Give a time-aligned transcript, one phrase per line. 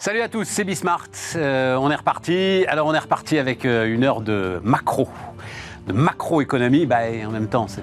[0.00, 1.08] Salut à tous, c'est Bismart.
[1.34, 2.64] Euh, on est reparti.
[2.68, 5.08] Alors on est reparti avec euh, une heure de macro,
[5.88, 6.86] de macroéconomie.
[6.86, 7.82] Bah, et en même temps, c'est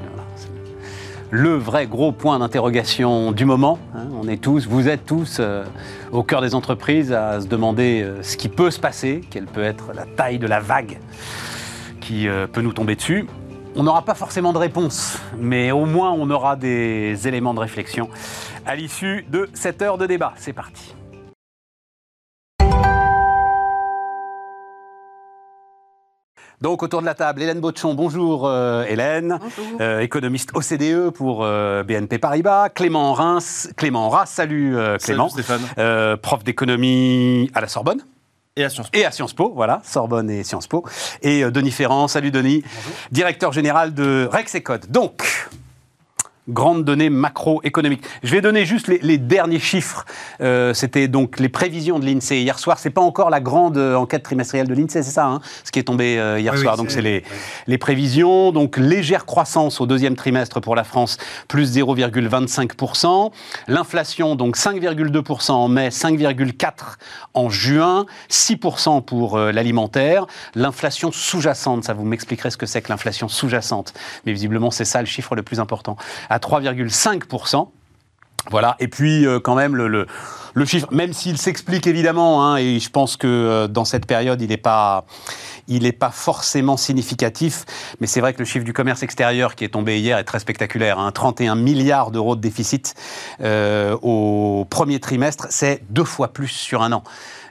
[1.30, 3.80] le vrai gros point d'interrogation du moment.
[3.94, 4.08] hein.
[4.22, 5.66] On est tous, vous êtes tous euh,
[6.14, 9.92] au cœur des entreprises à se demander ce qui peut se passer, quelle peut être
[9.94, 11.00] la taille de la vague
[12.00, 13.28] qui peut nous tomber dessus.
[13.76, 18.10] On n'aura pas forcément de réponse, mais au moins on aura des éléments de réflexion
[18.66, 20.34] à l'issue de cette heure de débat.
[20.38, 20.95] C'est parti.
[26.66, 29.78] Donc autour de la table, Hélène Botchon, bonjour euh, Hélène, Bonjour.
[29.82, 35.44] Euh, économiste OCDE pour euh, BNP Paribas, Clément Reims, Clément Ras, salut euh, Clément, Salut
[35.44, 35.62] Stéphane.
[35.78, 38.02] Euh, prof d'économie à la Sorbonne
[38.56, 38.98] Et à Sciences Po.
[38.98, 40.84] et à Sciences Po, voilà, Sorbonne et Sciences Po,
[41.22, 42.64] et euh, Denis Ferrand, salut Denis,
[43.12, 44.88] directeur général de Rex et Code.
[44.90, 45.22] Donc,
[46.48, 48.04] grandes données macroéconomiques.
[48.24, 50.06] Je vais donner juste les, les derniers chiffres.
[50.42, 52.78] Euh, C'était donc les prévisions de l'INSEE hier soir.
[52.80, 55.80] C'est pas encore la grande euh, enquête trimestrielle de l'INSEE, c'est ça, hein, ce qui
[55.80, 56.78] est tombé euh, hier Oui, oui, soir.
[56.78, 57.24] donc c'est- c'est les,
[57.68, 58.52] les prévisions.
[58.52, 63.32] Donc légère croissance au deuxième trimestre pour la France, plus 0,25%.
[63.68, 66.74] L'inflation, donc 5,2% en mai, 5,4%
[67.34, 70.26] en juin, 6% pour euh, l'alimentaire.
[70.56, 73.94] L'inflation sous-jacente, ça vous m'expliquerez ce que c'est que l'inflation sous-jacente.
[74.26, 75.98] Mais visiblement, c'est ça le chiffre le plus important,
[76.30, 77.75] à 3,5%.
[78.52, 80.06] Voilà, et puis euh, quand même le, le,
[80.54, 84.40] le chiffre, même s'il s'explique évidemment, hein, et je pense que euh, dans cette période
[84.42, 85.06] il n'est pas,
[85.68, 87.66] il n'est pas forcément significatif,
[88.00, 90.38] mais c'est vrai que le chiffre du commerce extérieur qui est tombé hier est très
[90.40, 92.94] spectaculaire, hein, 31 milliards d'euros de déficit
[93.42, 97.04] euh, au premier trimestre, c'est deux fois plus sur un an.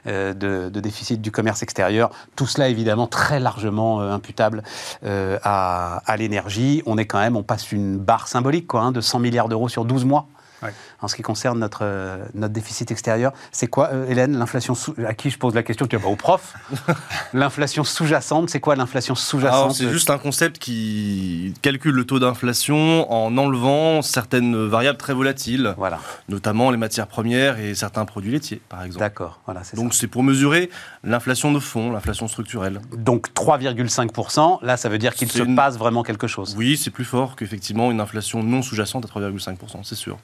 [0.07, 2.09] euh, De, de déficit du commerce extérieur.
[2.35, 4.63] Tout cela évidemment très largement euh, imputable
[5.03, 6.83] euh, à, à l'énergie.
[6.85, 9.67] On est quand même, on passe une barre symbolique quoi, hein, de 100 milliards d'euros
[9.67, 10.27] sur 12 mois.
[10.65, 10.73] Ouais.
[11.01, 14.93] En ce qui concerne notre, euh, notre déficit extérieur, c'est quoi, euh, Hélène, l'inflation sous...
[15.07, 16.53] À qui je pose la question Tu vas au prof.
[17.33, 19.73] l'inflation sous-jacente, c'est quoi l'inflation sous-jacente?
[19.75, 25.73] C'est juste un concept qui calcule le taux d'inflation en enlevant certaines variables très volatiles,
[25.77, 25.99] Voilà,
[26.29, 28.99] notamment les matières premières et certains produits laitiers, par exemple.
[28.99, 29.39] d'accord.
[29.45, 29.99] Voilà, c'est Donc ça.
[30.01, 30.69] c'est pour mesurer
[31.03, 32.79] l'inflation de fond, l'inflation structurelle.
[32.95, 36.55] Donc 3,5%, là, ça veut dire qu'il C'est se une- passe vraiment quelque chose.
[36.57, 40.17] Oui, c'est plus fort qu'effectivement une inflation non sous-jacente à 3,5%, c'est sûr.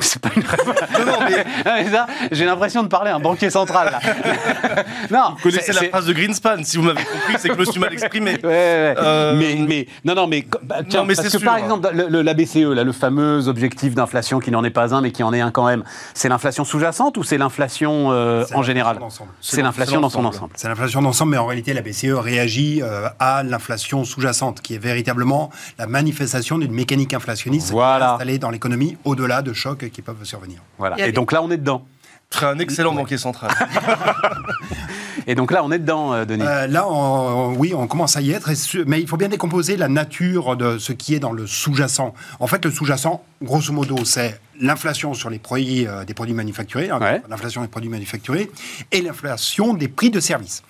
[0.00, 0.66] C'est pas une réponse.
[0.98, 1.44] Non, non, mais
[1.84, 3.92] mais ça, J'ai l'impression de parler à un banquier central.
[3.92, 4.00] Là.
[5.10, 7.60] non, vous connaissez c'est- la phrase de Greenspan, si vous m'avez compris, c'est que je
[7.60, 8.32] me suis mal exprimé.
[8.42, 8.94] Ouais, ouais.
[8.98, 12.08] Euh, Mais, mais non, non, mais bah, tiens, Non, mais parce que par exemple, le,
[12.08, 15.22] le- la BCE, là, le fameux objectif d'inflation qui n'en est pas un, mais qui
[15.22, 15.84] en est un quand même,
[16.14, 18.98] c'est l'inflation sous-jacente ou c'est l'inflation euh, C'est en général.
[19.40, 20.52] C'est l'inflation dans son ensemble.
[20.56, 24.78] C'est l'inflation d'ensemble, mais en réalité, la BCE réagit euh, à l'inflation sous-jacente, qui est
[24.78, 28.12] véritablement la manifestation d'une mécanique inflationniste Voilà.
[28.12, 30.60] installée dans l'économie au-delà de chocs qui peuvent survenir.
[30.78, 30.98] Voilà.
[31.06, 31.86] Et donc là, on est dedans.
[32.30, 33.50] Très un excellent banquier central.
[35.28, 36.44] Et donc là, on est dedans, euh, Denis.
[36.46, 38.48] Euh, là, on- oui, on commence à y être,
[38.86, 42.14] mais il faut bien décomposer la nature de ce qui est dans le sous-jacent.
[42.38, 46.90] En fait, le sous-jacent, grosso modo, c'est l'inflation sur les produits, euh, des produits manufacturés,
[46.90, 47.22] hein, Ouais.
[47.28, 48.50] l'inflation des produits manufacturés,
[48.92, 50.62] et l'inflation des prix de services.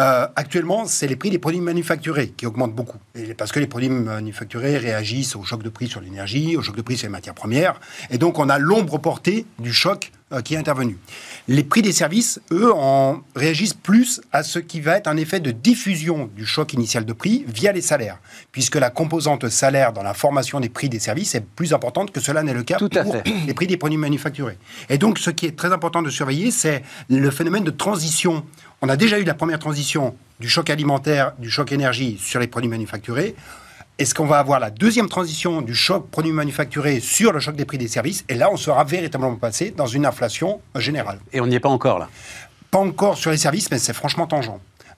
[0.00, 3.68] Euh, actuellement, c'est les prix des produits manufacturés qui augmentent beaucoup, et parce que les
[3.68, 7.12] produits manufacturés réagissent au choc de prix sur l'énergie, au choc de prix sur les
[7.12, 10.96] matières premières, et donc on a l'ombre portée du choc euh, qui est intervenu.
[11.48, 15.40] Les prix des services, eux, en réagissent plus à ce qui va être un effet
[15.40, 18.18] de diffusion du choc initial de prix via les salaires,
[18.52, 22.20] puisque la composante salaire dans la formation des prix des services est plus importante que
[22.20, 23.24] cela n'est le cas Tout pour fait.
[23.46, 24.58] les prix des produits manufacturés.
[24.88, 28.44] Et donc, ce qui est très important de surveiller, c'est le phénomène de transition.
[28.82, 32.46] On a déjà eu la première transition du choc alimentaire, du choc énergie sur les
[32.46, 33.34] produits manufacturés.
[34.00, 37.66] Est-ce qu'on va avoir la deuxième transition du choc produits manufacturés sur le choc des
[37.66, 41.18] prix des services Et là, on sera véritablement passé dans une inflation générale?
[41.34, 42.08] Et on n'y est pas encore là.
[42.70, 44.52] Pas encore sur les services, mais c'est franchement tangent.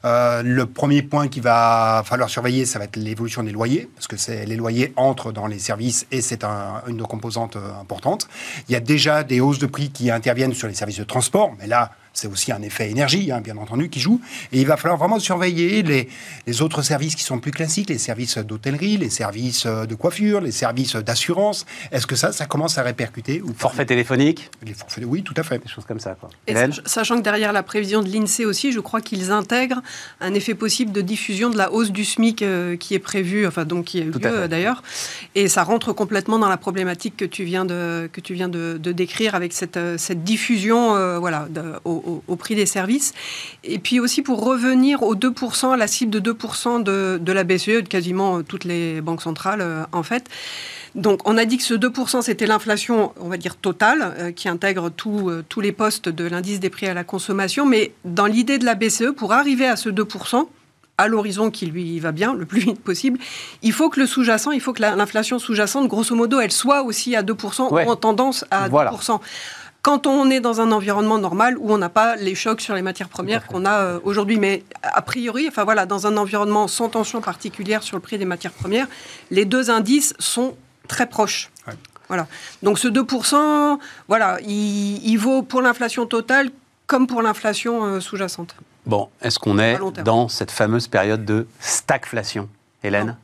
[0.05, 4.07] Euh, le premier point qu'il va falloir surveiller, ça va être l'évolution des loyers, parce
[4.07, 8.29] que c'est les loyers entrent dans les services et c'est un- une composante euh, importante.
[8.69, 11.53] Il y a déjà des hausses de prix qui interviennent sur les services de transport,
[11.59, 14.21] mais là, c'est aussi un effet énergie, hein, bien entendu, qui joue.
[14.53, 16.09] Et il va falloir vraiment surveiller les,
[16.47, 20.41] les autres services qui sont plus classiques, les services d'hôtellerie, les services euh, de coiffure,
[20.41, 21.65] les services d'assurance.
[21.91, 25.43] Est-ce que ça, ça commence à répercuter ou Forfait téléphonique, Les forfaits, oui, tout à
[25.43, 25.59] fait.
[25.59, 26.17] des choses comme ça.
[26.21, 26.29] Quoi.
[26.47, 26.55] Et
[26.87, 29.81] sachant que derrière la prévision de l'INSEE aussi, je crois qu'ils intègrent
[30.21, 33.65] un effet possible de diffusion de la hausse du SMIC euh, qui est prévue, enfin
[33.65, 34.83] donc qui a eu lieu euh, d'ailleurs,
[35.35, 38.79] et ça rentre complètement dans la problématique que tu viens de que tu viens de,
[38.83, 43.13] de décrire avec cette, cette diffusion, euh, voilà, de- au, au, au prix des services.
[43.65, 47.67] Et puis aussi pour revenir aux 2%, la cible de 2% de, de la BCE,
[47.83, 50.25] de quasiment toutes les banques centrales euh, en fait.
[50.95, 54.49] Donc, on a dit que ce 2%, c'était l'inflation, on va dire, totale, euh, qui
[54.51, 57.65] intègre tout, euh, tous les postes de l'indice des prix à la consommation.
[57.65, 60.49] Mais dans l'idée de la BCE, pour arriver à ce 2%,
[60.99, 63.19] à l'horizon qui lui va bien, le plus vite possible,
[63.63, 66.83] il faut que le sous-jacent, il faut que la- l'inflation sous-jacente, grosso modo, elle soit
[66.83, 67.87] aussi à 2% Ouais.
[67.87, 68.91] ou en tendance à Voilà.
[68.91, 69.19] 2%.
[69.83, 72.83] Quand on est dans un environnement normal où on n'a pas les chocs sur les
[72.83, 76.89] matières premières qu'on a euh, aujourd'hui, mais a priori, enfin voilà, dans un environnement sans
[76.89, 78.87] tension particulière sur le prix des matières premières,
[79.33, 80.57] les deux indices sont
[80.87, 81.51] très proches.
[81.67, 81.75] Ouais.
[82.07, 82.29] Voilà.
[82.63, 86.51] Donc ce 2%, voilà, il, il vaut pour l'inflation totale
[86.87, 88.55] comme pour l'inflation euh, sous-jacente.
[88.87, 92.49] Bon, est-ce qu'on est dans cette fameuse période de stagflation
[92.85, 93.07] Hélène?
[93.07, 93.17] Non,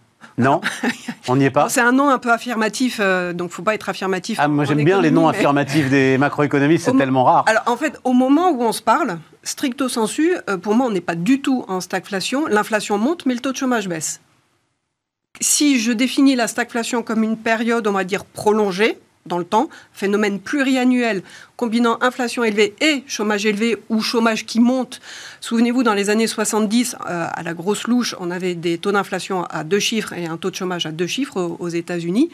[1.28, 3.88] On n'y est pas C'est un nom un peu affirmatif, euh, donc faut pas être
[3.88, 4.38] affirmatif.
[4.40, 7.44] Ah, moi j'aime bien les noms mais- affirmatifs des macroéconomistes, c'est tellement rare.
[7.46, 10.90] Alors en fait, au moment où on se parle, stricto sensu, euh, pour moi, on
[10.90, 12.46] n'est pas du tout en stagflation.
[12.46, 14.20] L'inflation monte, mais le taux de chômage baisse.
[15.40, 19.68] Si je définis la stagflation comme une période, on va dire, prolongée dans le temps,
[19.92, 21.22] phénomène pluriannuel
[21.56, 25.00] combinant inflation élevée et chômage élevé ou chômage qui monte.
[25.40, 29.44] Souvenez-vous, dans les années 70, euh, à la grosse louche, on avait des taux d'inflation
[29.44, 32.30] à deux chiffres et un taux de chômage à deux chiffres aux, États-Unis.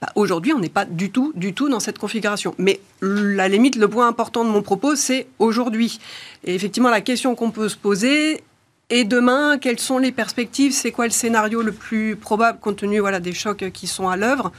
[0.00, 2.54] Bah, Aujourd'hui, on n'est pas du tout, du tout dans cette configuration.
[2.58, 6.00] Mais la limite, le point important de mon propos, c'est aujourd'hui.
[6.44, 8.42] Et effectivement, la question qu'on peut se poser,
[8.88, 10.72] et demain, quelles sont les perspectives?
[10.72, 14.52] C'est quoi le scénario le plus probable compte tenu des chocs qui sont à l'œuvre?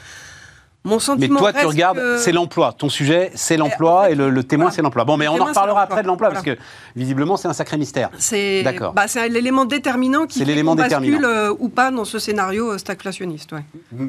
[0.84, 2.72] Mon Mais sentiment toi, tu regardes, que- c'est l'emploi.
[2.72, 4.76] Ton sujet, c'est l'emploi en fait, et le, le témoin, voilà.
[4.76, 5.04] c'est l'emploi.
[5.04, 5.84] Bon, Le mais on en témoin, reparlera l'emploi.
[5.96, 6.42] après de l'emploi Voilà.
[6.44, 6.62] parce que
[6.96, 8.10] visiblement, c'est un sacré mystère.
[8.18, 8.94] C'est D'accord.
[8.94, 13.52] bah, c'est l'élément déterminant qui l'élément bascule euh, ou pas dans ce scénario euh, stagflationniste.
[13.52, 13.66] ouais.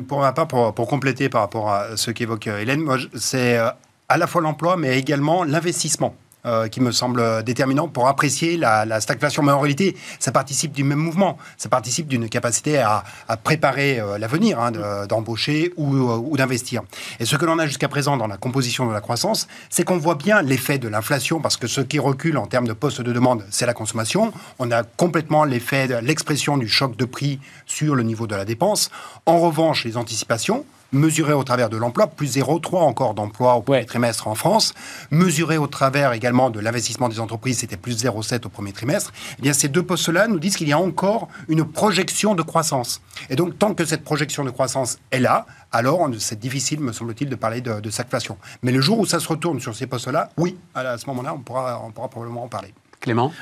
[0.06, 3.58] Pour ma part, pour, pour compléter par rapport à ce qu'évoque euh, Hélène, moi, c'est
[3.58, 3.68] euh,
[4.08, 6.14] à la fois l'emploi, mais également l'investissement.
[6.48, 9.42] Euh, qui me semble déterminant pour apprécier la, la stagflation.
[9.42, 11.38] Mais en réalité, ça participe du même mouvement.
[11.56, 13.04] Ça participe d'une capacité à,
[13.44, 16.82] préparer euh, l'avenir, hein, de- d'embaucher ou, euh, ou d'investir.
[17.20, 19.98] Et ce que l'on a jusqu'à présent dans la composition de la croissance, c'est qu'on
[19.98, 23.12] voit bien l'effet de l'inflation, parce que ce qui recule en termes de postes de
[23.12, 24.32] demande, c'est la consommation.
[24.58, 28.90] On a complètement l'effet, l'expression du choc de prix sur le niveau de la dépense.
[29.26, 33.78] En revanche, les anticipations, mesurées au travers de l'emploi, plus 0,3 encore d'emplois au premier
[33.80, 33.84] Ouais.
[33.84, 34.74] trimestre en France,
[35.10, 39.42] mesurées au travers également de l'investissement des entreprises, c'était plus 0,7 au premier trimestre, eh
[39.42, 43.00] bien ces deux postes-là nous disent qu'il y a encore une projection de croissance.
[43.30, 47.28] Et donc tant que cette projection de croissance est là, alors c'est difficile, me semble-t-il,
[47.28, 48.38] de parler de, de stagflation.
[48.62, 51.40] Mais le jour où ça se retourne sur ces postes-là, oui, à ce moment-là, on
[51.40, 52.72] pourra, on pourra probablement en parler.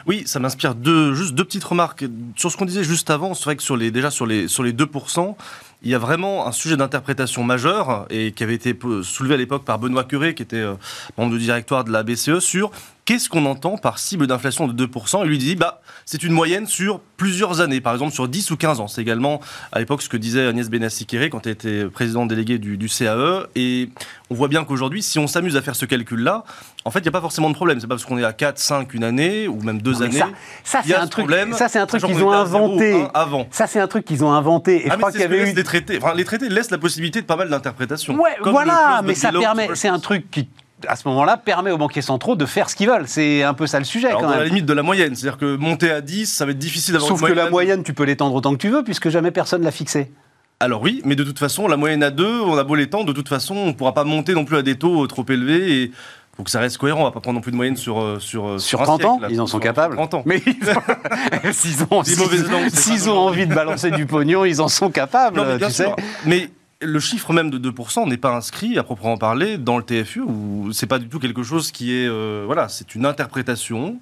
[0.06, 2.04] Oui, ça m'inspire deux, juste deux petites remarques.
[2.36, 4.62] Sur ce qu'on disait juste avant, c'est vrai que sur les, déjà sur les, sur
[4.62, 5.34] les 2%,
[5.82, 9.64] il y a vraiment un sujet d'interprétation majeur et qui avait été soulevé à l'époque
[9.64, 10.74] par Benoît Curé, qui était euh,
[11.18, 12.70] membre du directoire de la BCE, sur
[13.04, 15.20] qu'est-ce qu'on entend par cible d'inflation de 2%.
[15.22, 18.56] Il lui dit, bah, c'est une moyenne sur plusieurs années, par exemple sur 10 ou
[18.56, 18.88] 15 ans.
[18.88, 19.40] C'est également
[19.70, 23.46] à l'époque ce que disait Agnès Benassi-Kéré quand elle était présidente déléguée du, du CAE.
[23.54, 23.90] Et
[24.30, 26.44] on voit bien qu'aujourd'hui, si on s'amuse à faire ce calcul-là,
[26.86, 27.80] en fait, il n'y a pas forcément de problème.
[27.80, 30.20] C'est pas parce qu'on est à 4, 5, une année, ou même deux Non, années.
[30.62, 32.94] ça, c'est un ce problème, ça, c'est un truc qu'ils ont inventé.
[33.02, 33.48] un avant.
[33.50, 34.82] Ça, c'est un truc qu'ils ont inventé.
[34.82, 35.98] Et je Ah, mais crois qu'il y avait eu les traités.
[36.00, 38.14] Enfin, les traités laissent la possibilité de pas mal d'interprétations.
[38.14, 39.68] Ouais, voilà, mais ça permet.
[39.74, 40.48] C'est un truc qui,
[40.86, 43.08] à ce moment-là, permet aux banquiers centraux de faire ce qu'ils veulent.
[43.08, 45.38] C'est un peu ça le sujet Alors, quand dans la limite de la moyenne, c'est-à-dire
[45.38, 47.94] que monter à 10, ça va être difficile d'avoir Sauf une que la moyenne, tu
[47.94, 50.12] peux l'étendre autant que tu veux, puisque jamais personne l'a fixée.
[50.58, 53.12] Alors oui, mais de toute façon, la moyenne à 2, on a beau l'étendre, de
[53.12, 55.92] toute façon, on ne pourra pas monter non plus à des taux trop élevés et
[56.36, 57.00] faut que ça reste cohérent.
[57.00, 59.04] On va pas prendre non plus de moyenne sur euh, sur euh, Sur un 30
[59.04, 59.28] ans, là.
[59.30, 59.94] ils en sont Sur- capables.
[59.96, 60.22] sur 30 ans.
[60.26, 60.40] Mais
[61.52, 65.72] s'ils ont, s'ils envie de balancer du pognon, ils en sont capables, Non, mais tu
[65.72, 65.86] sais.
[66.26, 66.50] Mais
[66.82, 70.68] le chiffre même de 2% n'est pas inscrit à proprement parler dans le TFU ou
[70.72, 73.98] c'est pas du tout quelque chose qui est euh, voilà, c'est une interprétation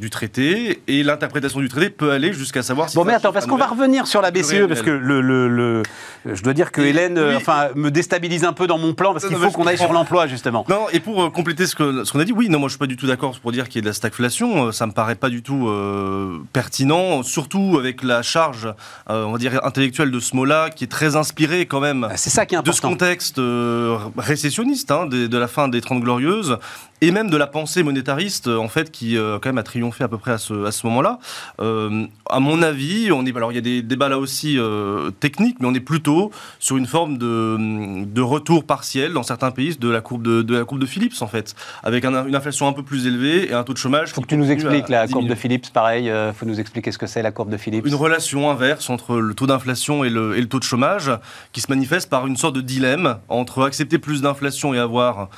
[0.00, 3.46] du traité et l'interprétation du traité peut aller jusqu'à savoir si Bon, mais attends, parce
[3.46, 5.82] qu'on va revenir sur la BCE, parce que le, le- le-
[6.24, 7.36] je dois dire que Et- Hélène, oui.
[7.36, 10.26] enfin, me déstabilise un peu dans mon plan, parce qu'il faut qu'on aille sur l'emploi,
[10.26, 10.64] justement.
[10.68, 12.86] Non, et pour euh, compléter ce qu'on a dit, oui, non, moi je suis pas
[12.86, 14.68] du tout d'accord pour dire qu'il y ait de la stagflation.
[14.68, 18.72] Euh, Ça me paraît pas du tout euh, pertinent, surtout avec la charge,
[19.10, 22.30] euh, on va dire, intellectuelle de ce mot-là, qui est très inspirée quand même C'est
[22.30, 26.00] ça qui est de ce contexte euh, récessionniste hein, de, de la fin des Trente
[26.00, 26.58] Glorieuses
[27.00, 30.04] et même de la pensée monétariste euh, en fait qui euh, quand même a triomphé
[30.04, 31.18] à peu près à ce, à ce moment-là.
[31.60, 35.10] Euh, à mon avis, on est alors il y a des débats là aussi euh,
[35.20, 39.76] techniques, mais on est plutôt sur une forme de, de retour partiel dans certains pays
[39.76, 42.66] de la courbe de, de la courbe de Phillips en fait, avec un- une inflation
[42.68, 44.12] un peu plus élevée et un taux de chômage.
[44.12, 45.34] faut que tu nous expliques la courbe de.
[45.34, 47.86] Phillips, pareil, il faut nous expliquer ce que c'est la courbe de Phillips.
[47.86, 51.10] Une relation inverse entre le taux d'inflation et le, et le taux de chômage
[51.52, 55.28] qui se manifeste par une sorte de dilemme entre accepter plus d'inflation et avoir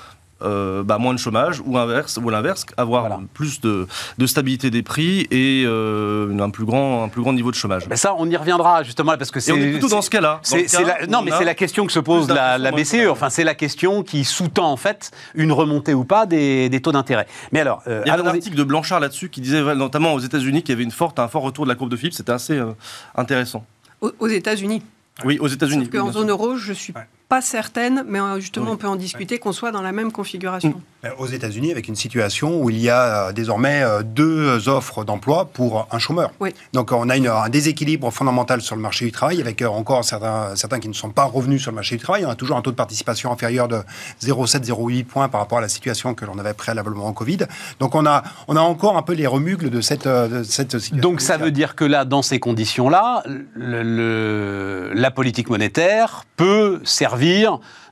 [0.44, 3.20] euh, bah, moins de chômage ou inverse ou l'inverse, avoir Voilà.
[3.34, 3.86] plus de,
[4.18, 7.88] de stabilité des prix et euh, un plus grand un plus grand niveau de chômage.
[7.88, 10.40] Ben ça, on y reviendra justement parce que Et on est plutôt dans ce cas-là.
[10.42, 13.08] C'est, c'est cas non, on mais c'est la question que se pose la, BCE.
[13.10, 16.92] Enfin, c'est la question qui sous-tend en fait une remontée ou pas des, des taux
[16.92, 17.26] d'intérêt.
[17.52, 20.20] Mais alors, euh, Il y a un article de Blanchard là-dessus qui disait notamment aux
[20.20, 22.14] États-Unis qu'il y avait une forte, un fort retour de la courbe de Phillips.
[22.14, 22.72] C'était assez euh,
[23.14, 23.64] intéressant.
[24.00, 24.82] Aux, aux États-Unis.
[25.24, 25.88] Oui, aux États-Unis.
[25.90, 27.06] Bien zone euro, je suis Ouais.
[27.32, 28.72] Pas certaine, mais euh, justement, Oui.
[28.74, 30.74] on peut en discuter, qu'on soit dans la même configuration.
[31.06, 35.46] Euh, Aux États-Unis, avec une situation où il y a euh, désormais deux offres d'emploi
[35.46, 36.30] pour un chômeur.
[36.40, 36.50] Oui.
[36.74, 40.54] Donc on a une- un déséquilibre fondamental sur le marché du travail, avec encore certains,
[40.56, 42.26] certains qui ne sont pas revenus sur le marché du travail.
[42.26, 43.78] On a toujours un taux de participation inférieur de
[44.22, 47.38] 0,7-0,8 points par rapport à la situation que l'on avait préalablement en Covid.
[47.80, 50.98] Donc on a, on a encore un peu les remugles de cette, de cette situation.
[51.08, 53.22] Donc ça veut dire que là, dans ces conditions-là,
[53.54, 57.21] le- le- la politique monétaire peut servir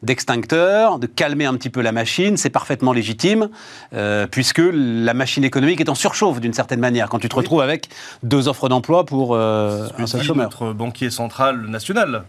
[0.03, 3.49] d'extincteur, de calmer un petit peu la machine, c'est parfaitement légitime,
[3.95, 7.41] euh, puisque la machine économique est en surchauffe d'une certaine manière, quand tu te Oui.
[7.43, 7.89] retrouves avec
[8.23, 10.47] deux offres d'emploi pour euh, un seul chômeur.
[10.51, 12.25] notre banquier central national,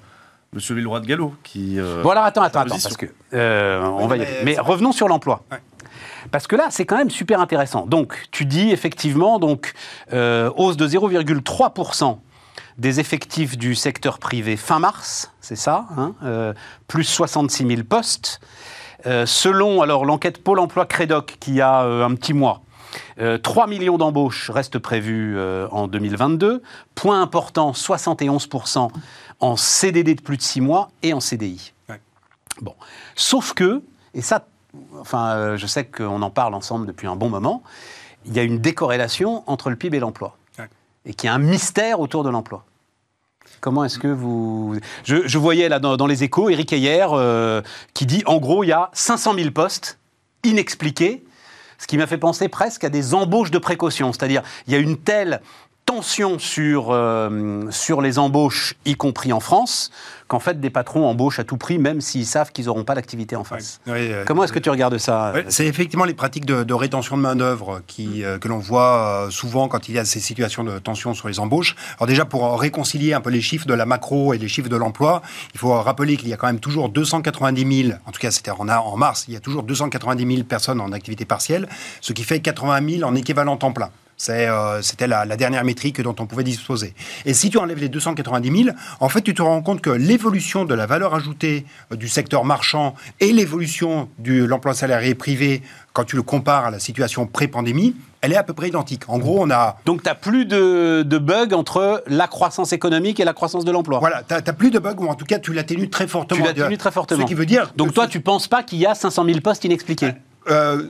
[0.53, 1.79] Monsieur Villeroy de Gallo, qui.
[1.79, 4.36] euh, Bon alors attends, attends, attends, parce que euh, on Oui, va y mais aller.
[4.46, 5.43] Mais revenons sur l'emploi.
[5.51, 5.58] Ouais.
[6.29, 7.86] Parce que là, c'est quand même super intéressant.
[7.88, 9.74] Donc, tu dis effectivement, donc,
[10.13, 12.17] euh, hausse de 0,3%
[12.77, 16.53] des effectifs du secteur privé fin mars, c'est ça, hein, euh,
[16.87, 18.39] plus 66 000 postes.
[19.05, 22.61] Euh, selon alors l'enquête Pôle Emploi Crédoc qui a euh, un petit mois,
[23.19, 25.39] euh, 3 millions d'embauches restent prévues
[25.71, 26.61] en 2022.
[26.95, 28.89] Point important, 71%
[29.39, 31.73] en CDD de plus de 6 mois et en CDI.
[31.89, 32.01] Ouais.
[32.61, 32.75] Bon.
[33.15, 33.81] Sauf que,
[34.13, 34.45] et ça,
[34.99, 37.63] enfin, je sais qu'on en parle ensemble depuis un bon moment,
[38.25, 40.37] il y a une décorrélation entre le PIB et l'emploi.
[41.05, 42.65] Et qu'il y a un mystère autour de l'emploi.
[43.60, 44.75] Comment est-ce que vous...
[45.03, 47.62] Je, voyais là dans, dans les échos Eric Heyer euh,
[47.93, 50.00] qui dit en gros il y a 500 000 postes
[50.43, 51.24] inexpliqués,
[51.77, 54.13] ce qui m'a fait penser presque à des embauches de précaution.
[54.13, 55.41] C'est-à-dire il y a une telle
[55.91, 59.91] tension sur, euh, sur les embauches, y compris en France,
[60.29, 63.36] qu'en fait des patrons embauchent à tout prix, même s'ils savent qu'ils n'auront pas d'activité
[63.36, 63.81] en face.
[63.89, 67.17] Euh, Comment est-ce que tu regardes ça Ouais, c'est effectivement les pratiques de, de rétention
[67.17, 70.63] de main-d'œuvre qui, euh, que l'on voit euh, souvent quand il y a ces situations
[70.63, 71.75] de tension sur les embauches.
[71.98, 74.69] Alors, déjà, pour euh, réconcilier un peu les chiffres de la macro et les chiffres
[74.69, 75.21] de l'emploi,
[75.53, 78.51] il faut rappeler qu'il y a quand même toujours 290 000, en tout cas, c'était
[78.51, 81.67] en, en mars, il y a toujours 290 000 personnes en activité partielle,
[82.00, 83.89] ce qui fait 80 000 en équivalent temps plein.
[84.29, 86.93] Euh, C'était la, la dernière métrique dont on pouvait disposer.
[87.25, 90.65] Et si tu enlèves les 290 000, en fait, tu te rends compte que l'évolution
[90.65, 95.61] de la valeur ajoutée euh, du secteur marchand et l'évolution de l'emploi salarié privé,
[95.93, 99.03] quand tu le compares à la situation pré-pandémie, elle est à peu près identique.
[99.07, 103.19] En gros, on a Donc tu n'as plus de, de bugs entre la croissance économique
[103.19, 103.99] et la croissance de l'emploi.
[103.99, 106.39] voilà, t'as t'as plus de bugs ou en tout cas tu l'atténues très fortement.
[106.39, 107.21] Tu l'atténues très fortement.
[107.21, 107.73] Ce qui veut dire.
[107.75, 110.11] Donc toi, ce- tu penses pas qu'il y a 500 000 postes inexpliqués?
[110.49, 110.87] Euh,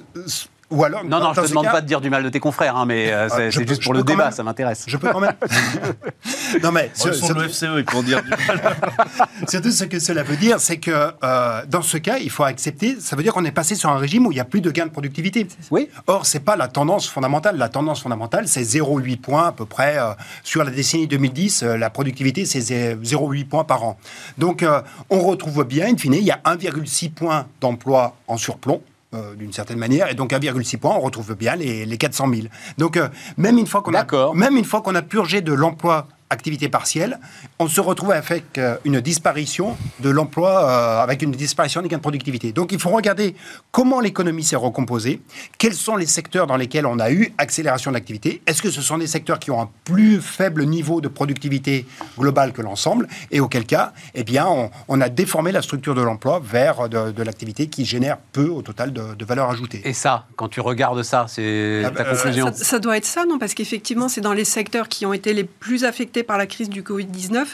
[0.71, 1.03] ou alors.
[1.03, 2.75] Non, non, je te ces demande cas- pas de dire du mal de tes confrères,
[2.75, 4.31] hein, mais euh, c'est je c'est peux- juste pour le débat, même.
[4.33, 4.85] ça m'intéresse.
[4.87, 5.33] Je peux quand même.
[6.63, 8.75] non mais ce- sont ce- l'OFCE pour dire du mal.
[9.47, 10.91] Surtout, ce que cela veut dire, c'est que
[11.23, 12.97] euh, dans ce cas, il faut accepter.
[12.99, 14.71] Ça veut dire qu'on est passé sur un régime où il n'y a plus de
[14.71, 15.47] gain de productivité.
[15.71, 15.89] Oui.
[16.07, 17.57] Or, c'est pas la tendance fondamentale.
[17.57, 20.11] La tendance fondamentale, c'est 0,8 points à peu près euh,
[20.43, 21.63] sur la décennie 2010.
[21.63, 22.59] euh, la productivité, c'est
[22.95, 23.97] 0,8 points par an.
[24.37, 28.81] Donc, euh, on retrouve bien, in fine, il y a 1,6 points d'emploi en surplomb.
[29.13, 32.47] Euh, d'une certaine manière, et donc 1,6 points, on retrouve bien les, les 400 000.
[32.77, 36.07] Donc, euh, même une fois qu'on a, même une fois qu'on a purgé de l'emploi
[36.31, 37.19] activité partielle,
[37.59, 41.97] on se retrouve avec euh, une disparition de l'emploi, euh, avec une disparition des gains
[41.97, 42.51] de productivité.
[42.51, 43.35] Donc il faut regarder
[43.71, 45.21] comment l'économie s'est recomposée,
[45.59, 48.97] quels sont les secteurs dans lesquels on a eu accélération d'activité, est-ce que ce sont
[48.97, 51.85] des secteurs qui ont un plus faible niveau de productivité
[52.17, 56.01] globale que l'ensemble, et auquel cas, eh bien, on, on a déformé la structure de
[56.01, 59.81] l'emploi vers de, de l'activité qui génère peu au total de, de valeur ajoutée.
[59.83, 62.97] Et ça, quand tu regardes ça, c'est Ah ta bah, euh, conclusion Ça, ça doit
[62.97, 63.37] être ça, non?
[63.37, 66.69] Parce qu'effectivement, c'est dans les secteurs qui ont été les plus affectés par la crise
[66.69, 67.45] du Covid-19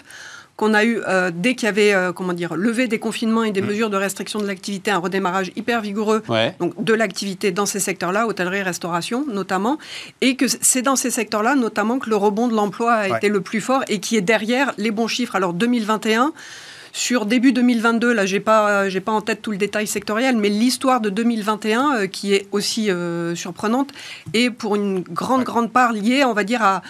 [0.56, 3.52] qu'on a eu, euh, dès qu'il y avait, euh, comment dire, levé des confinements et
[3.52, 6.56] des mesures de restriction de l'activité, un redémarrage hyper vigoureux Ouais.
[6.60, 9.78] donc de l'activité dans ces secteurs-là, hôtellerie, restauration notamment,
[10.22, 13.18] et que c'est dans ces secteurs-là notamment que le rebond de l'emploi a Ouais.
[13.18, 15.36] été le plus fort et qui est derrière les bons chiffres.
[15.36, 16.34] Alors 2021,
[16.92, 20.50] sur début 2022, là j'ai pas j'ai pas en tête tout le détail sectoriel, mais
[20.50, 22.90] l'histoire de 2021 euh, qui est aussi
[23.36, 23.92] surprenante
[24.34, 26.82] et pour une grande grande part liée, on va dire à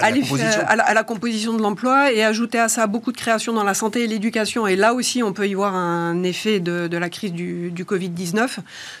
[0.00, 0.62] à, la composition.
[0.66, 3.64] à, la, à la composition de l'emploi et ajouter à ça beaucoup de création dans
[3.64, 4.66] la santé et l'éducation.
[4.66, 7.84] Et là aussi, on peut y voir un effet de, de la crise du, du
[7.84, 8.58] Covid-19.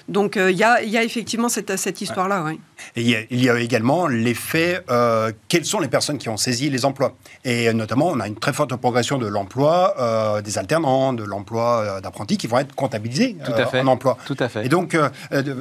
[0.08, 2.44] Donc il y, a, y, a, effectivement cette, cette histoire-là.
[2.44, 2.58] Ouais.
[2.96, 6.28] Et il y, a, il y a également l'effet euh, quelles sont les personnes qui
[6.28, 7.14] ont saisi les emplois.
[7.44, 11.80] Et notamment, on a une très forte progression de l'emploi euh, des alternants, de l'emploi
[11.80, 13.80] euh, d'apprentis qui vont être comptabilisés Tout à fait.
[13.80, 14.16] en emploi.
[14.26, 14.66] Tout à fait.
[14.66, 14.96] Et donc,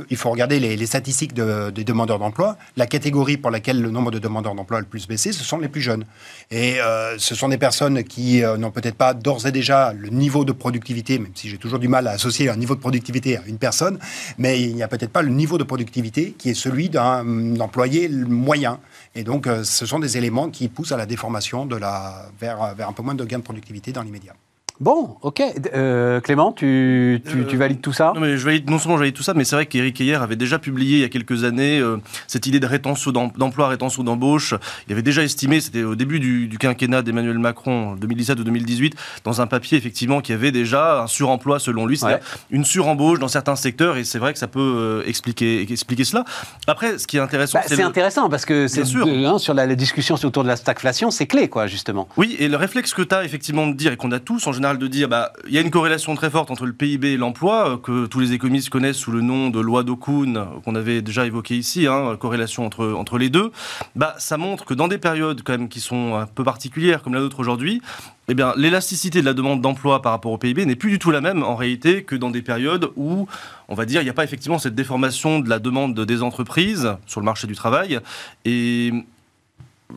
[0.09, 2.57] il faut regarder les, les statistiques de, des demandeurs d'emploi.
[2.77, 5.59] La catégorie pour laquelle le nombre de demandeurs d'emploi a le plus baissé, ce sont
[5.59, 6.05] les plus jeunes.
[6.51, 6.77] Et
[7.17, 11.19] ce sont des personnes qui n'ont peut-être pas d'ores et déjà le niveau de productivité,
[11.19, 13.99] même si j'ai toujours du mal à associer un niveau de productivité à une personne,
[14.37, 18.09] mais il n'y a peut-être pas le niveau de productivité qui est celui d'un employé
[18.09, 18.79] moyen.
[19.15, 22.75] Et donc, euh, ce sont des éléments qui poussent à la déformation de la, vers,
[22.75, 24.33] vers un peu moins de gains de productivité dans l'immédiat.
[24.79, 25.43] Bon, ok.
[25.75, 28.13] Euh, Clément, tu, tu, tu, valides tout ça?
[28.15, 30.15] non, mais je valide, non seulement je valide tout ça, mais c'est vrai qu'Éric Heyer
[30.15, 34.05] avait déjà publié il y a quelques années euh, cette idée de rétention d'emploi, rétention
[34.05, 34.53] d'embauche.
[34.87, 38.95] Il avait déjà estimé, c'était au début du, du quinquennat d'Emmanuel Macron, 2017 ou 2018,
[39.25, 42.39] dans un papier effectivement qui avait déjà un suremploi selon lui, c'est-à-dire ouais.
[42.49, 46.23] une surembauche dans certains secteurs, et c'est vrai que ça peut euh, expliquer, expliquer cela.
[46.67, 47.83] Après, ce qui est intéressant, bah, c'est le...
[47.83, 51.11] intéressant parce que c'est sûr de, hein, sur la, la, discussion autour de la stagflation,
[51.11, 52.07] c'est clé, quoi, justement.
[52.15, 54.53] Oui, et le réflexe que tu as effectivement de dire et qu'on a tous en
[54.53, 57.17] général de dire, bah, il y a une corrélation très forte entre le PIB et
[57.17, 61.01] l'emploi, euh, que tous les économistes connaissent sous le nom de loi d'Okun, qu'on avait
[61.01, 63.51] déjà évoqué ici, hein, corrélation entre, entre les deux.
[63.95, 67.13] Bah, ça montre que dans des périodes quand même qui sont un peu particulières, comme
[67.13, 67.81] la nôtre aujourd'hui,
[68.27, 71.09] eh bien, l'élasticité de la demande d'emploi par rapport au PIB n'est plus du tout
[71.09, 73.27] la même en réalité que dans des périodes où,
[73.69, 76.93] on va dire, il n'y a pas effectivement cette déformation de la demande des entreprises
[77.07, 77.99] sur le marché du travail.
[78.45, 78.93] Et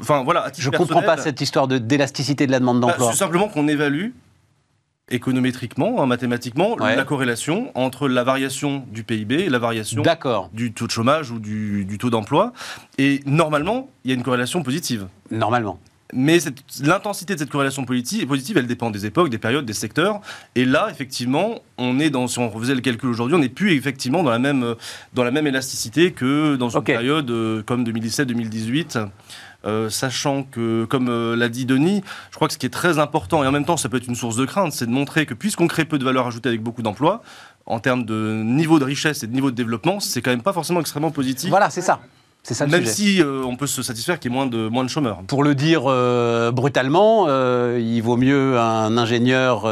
[0.00, 3.08] Enfin, voilà, je ne comprends pas cette histoire d'élasticité de, de, la demande d'emploi.
[3.08, 4.10] Bah, c'est simplement qu'on évalue
[5.10, 6.96] économétriquement, hein, mathématiquement, ouais.
[6.96, 10.02] la corrélation entre la variation du PIB et la variation
[10.52, 12.52] du taux de chômage ou du, du taux d'emploi.
[12.98, 15.08] Et normalement, il y a une corrélation positive.
[15.30, 15.78] Normalement.
[16.12, 16.38] Mais
[16.82, 20.20] l'intensité de cette corrélation positive, elle dépend des époques, des périodes, des secteurs.
[20.54, 23.72] Et là, effectivement, on est dans, si on faisait le calcul aujourd'hui, on n'est plus
[23.72, 24.74] effectivement dans la même,
[25.14, 26.92] dans la même élasticité que dans une okay.
[26.92, 29.08] période euh, comme 2017-2018.
[29.64, 32.98] Euh, sachant que, comme euh, l'a dit Denis, je crois que ce qui est très
[32.98, 35.24] important, et en même temps ça peut être une source de crainte, c'est de montrer
[35.24, 37.22] que puisqu'on crée peu de valeur ajoutée avec beaucoup d'emplois,
[37.66, 40.52] en termes de niveau de richesse et de niveau de développement, c'est quand même pas
[40.52, 41.50] forcément extrêmement positif.
[41.50, 42.00] Voilà, c'est ça.
[42.42, 42.92] C'est ça Même sujet.
[42.92, 45.22] si euh, on peut se satisfaire qu'il y ait moins de, moins de chômeurs.
[45.28, 49.62] Pour le dire euh, brutalement, euh, il vaut mieux un ingénieur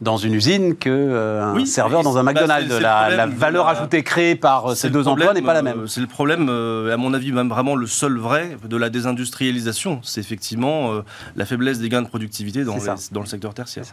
[0.00, 2.68] dans une usine qu'un euh, oui, serveur dans un McDonald's.
[2.68, 5.86] Bah, la, la, valeur ajoutée créée par ces deux problème, emplois n'est pas la même.
[5.86, 10.00] C'est le problème, euh, à mon avis, même vraiment le seul vrai de la désindustrialisation.
[10.02, 11.02] C'est effectivement euh,
[11.34, 13.84] la faiblesse des gains de productivité dans, les, dans le secteur tertiaire.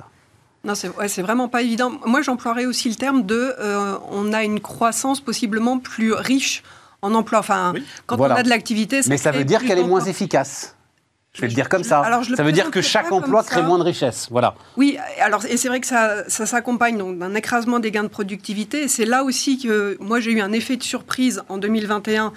[0.66, 1.92] Non, c'est ouais, vraiment pas évident.
[2.06, 6.64] Moi, j'emploierais aussi le terme de euh, on a une croissance possiblement plus riche
[7.02, 7.40] en emploi.
[7.40, 7.84] Enfin, oui.
[8.06, 8.36] quand voilà.
[8.36, 10.73] on a de l'activité, mais ça veut dire qu'elle est moins efficace.
[11.36, 12.02] Je vais le dire comme ça.
[12.02, 14.28] Alors, ça veut dire que chaque emploi crée moins de richesse.
[14.30, 14.54] Voilà.
[14.78, 18.88] Oui, alors, et c'est vrai que ça, ça s'accompagne d'un écrasement des gains de productivité.
[18.88, 22.34] C'est là aussi que moi, j'ai eu un effet de surprise en 2021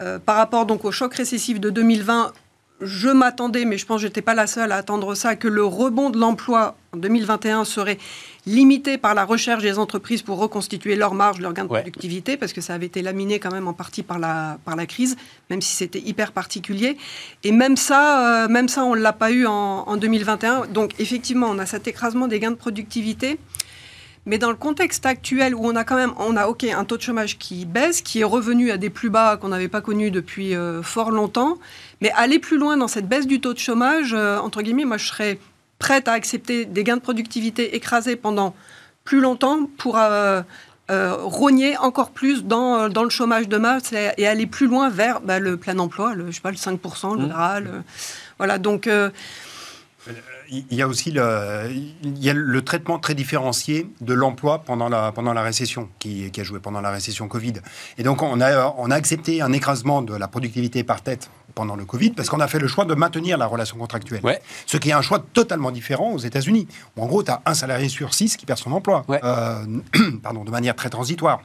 [0.00, 2.32] euh, par rapport donc, au choc récessif de 2020
[2.80, 5.48] je m'attendais, mais je pense que je n'étais pas la seule à attendre ça, que
[5.48, 7.98] le rebond de l'emploi en 2021 serait
[8.44, 11.80] limité par la recherche des entreprises pour reconstituer leur marge, leur gain de ouais.
[11.80, 14.86] productivité, parce que ça avait été laminé quand même en partie par la, par la
[14.86, 15.16] crise,
[15.50, 16.96] même si c'était hyper particulier.
[17.44, 20.66] Et même ça, euh, même ça on ne l'a pas eu en, en 2021.
[20.66, 23.38] Donc effectivement, on a cet écrasement des gains de productivité.
[24.26, 26.96] Mais dans le contexte actuel où on a quand même, on a ok un taux
[26.96, 30.10] de chômage qui baisse, qui est revenu à des plus bas qu'on n'avait pas connus
[30.10, 31.58] depuis euh, fort longtemps,
[32.00, 34.96] mais aller plus loin dans cette baisse du taux de chômage, euh, entre guillemets, moi
[34.96, 35.38] je serais
[35.78, 38.56] prête à accepter des gains de productivité écrasés pendant
[39.04, 40.42] plus longtemps pour euh,
[40.88, 45.38] rogner encore plus dans, dans, le chômage de masse et, aller plus loin vers bah,
[45.38, 47.82] le plein emploi, le, je sais pas, le 5%, le mmh.
[48.38, 48.88] voilà, donc
[50.50, 51.70] il y a aussi le,
[52.02, 56.30] il y a le traitement très différencié de l'emploi pendant la, pendant la récession, qui,
[56.30, 57.54] qui, a joué pendant la récession Covid.
[57.98, 61.74] Et donc, on a, on a accepté un écrasement de la productivité par tête pendant
[61.74, 64.20] le Covid parce qu'on a fait le choix de maintenir la relation contractuelle.
[64.22, 64.40] Ouais.
[64.66, 66.68] Ce qui est un choix totalement différent aux États-Unis.
[66.96, 69.20] En gros, tu as un salarié sur six qui perd son emploi, ouais.
[69.24, 69.64] euh,
[70.22, 71.42] pardon, de manière très transitoire.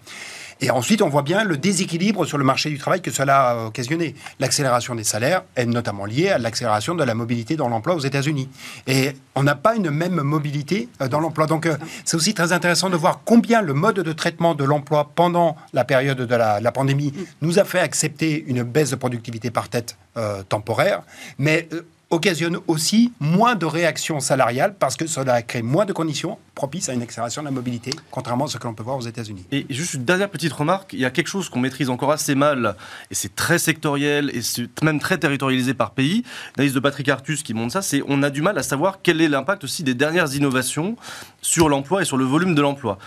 [0.61, 3.65] Et ensuite, on voit bien le déséquilibre sur le marché du travail que cela a
[3.65, 4.13] occasionné.
[4.39, 8.47] L'accélération des salaires est notamment liée à l'accélération de la mobilité dans l'emploi aux États-Unis.
[8.85, 11.47] Et on n'a pas une même mobilité euh, dans l'emploi.
[11.47, 15.11] Donc, euh, c'est aussi très intéressant de voir combien le mode de traitement de l'emploi
[15.15, 19.67] pendant la période de la, pandémie nous a fait accepter une baisse de productivité par
[19.67, 21.01] tête euh, temporaire.
[21.39, 21.67] Mais
[22.11, 26.93] occasionne aussi moins de réactions salariales parce que cela crée moins de conditions propices à
[26.93, 29.45] une accélération de la mobilité, contrairement à ce que l'on peut voir aux États-Unis.
[29.51, 32.35] Et juste une dernière petite remarque, il y a quelque chose qu'on maîtrise encore assez
[32.35, 32.75] mal,
[33.09, 36.23] et c'est très sectoriel, et c'est même très territorialisé par pays.
[36.57, 39.21] L'analyse de Patrick Artus qui montre ça, c'est on a du mal à savoir quel
[39.21, 40.97] est l'impact aussi des dernières innovations
[41.41, 42.97] sur l'emploi et sur le volume de l'emploi.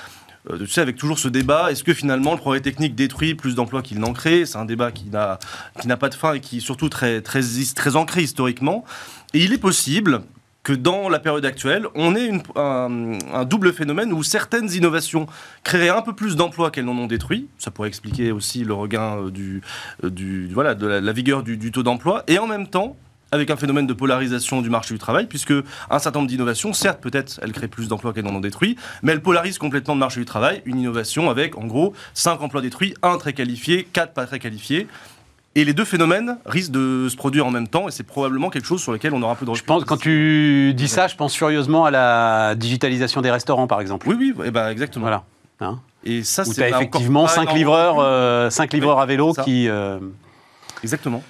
[0.50, 3.54] Euh, tu sais, avec toujours ce débat, est-ce que finalement le progrès technique détruit plus
[3.54, 4.46] d'emplois qu'il n'en crée?
[4.46, 5.38] C'est un débat qui n'a,
[5.80, 7.40] qui n'a pas de fin et qui est surtout très, très,
[7.74, 8.84] très ancré historiquement.
[9.32, 10.22] Et il est possible
[10.64, 15.26] que dans la période actuelle, on ait un, double phénomène où certaines innovations
[15.62, 17.48] créeraient un peu plus d'emplois qu'elles n'en ont détruit.
[17.58, 19.60] Ça pourrait expliquer aussi le regain euh, du,
[20.02, 22.24] euh, du, voilà, de la, vigueur du, du taux d'emploi.
[22.28, 22.96] Et en même temps,
[23.34, 25.52] avec un phénomène de polarisation du marché du travail, puisque
[25.90, 29.12] un certain nombre d'innovations, certes, peut-être, elles créent plus d'emplois qu'elles n'en ont détruit, mais
[29.12, 30.62] elles polarisent complètement le marché du travail.
[30.64, 34.86] Une innovation avec, en gros, 5 emplois détruits, 1 très qualifié, 4 pas très qualifiés.
[35.56, 38.66] Et les deux phénomènes risquent de se produire en même temps, et c'est probablement quelque
[38.66, 41.14] chose sur lequel on aura un peu de Je pense, quand tu dis ça, je
[41.14, 44.08] pense furieusement à la digitalisation des restaurants, par exemple.
[44.08, 45.04] Oui, oui, eh ben, exactement.
[45.04, 45.22] Voilà.
[45.60, 49.68] Hein et ça, c'est effectivement 5 livreurs, euh, cinq livreurs à vélo qui.
[49.68, 49.98] euh,
[50.82, 51.22] Exactement.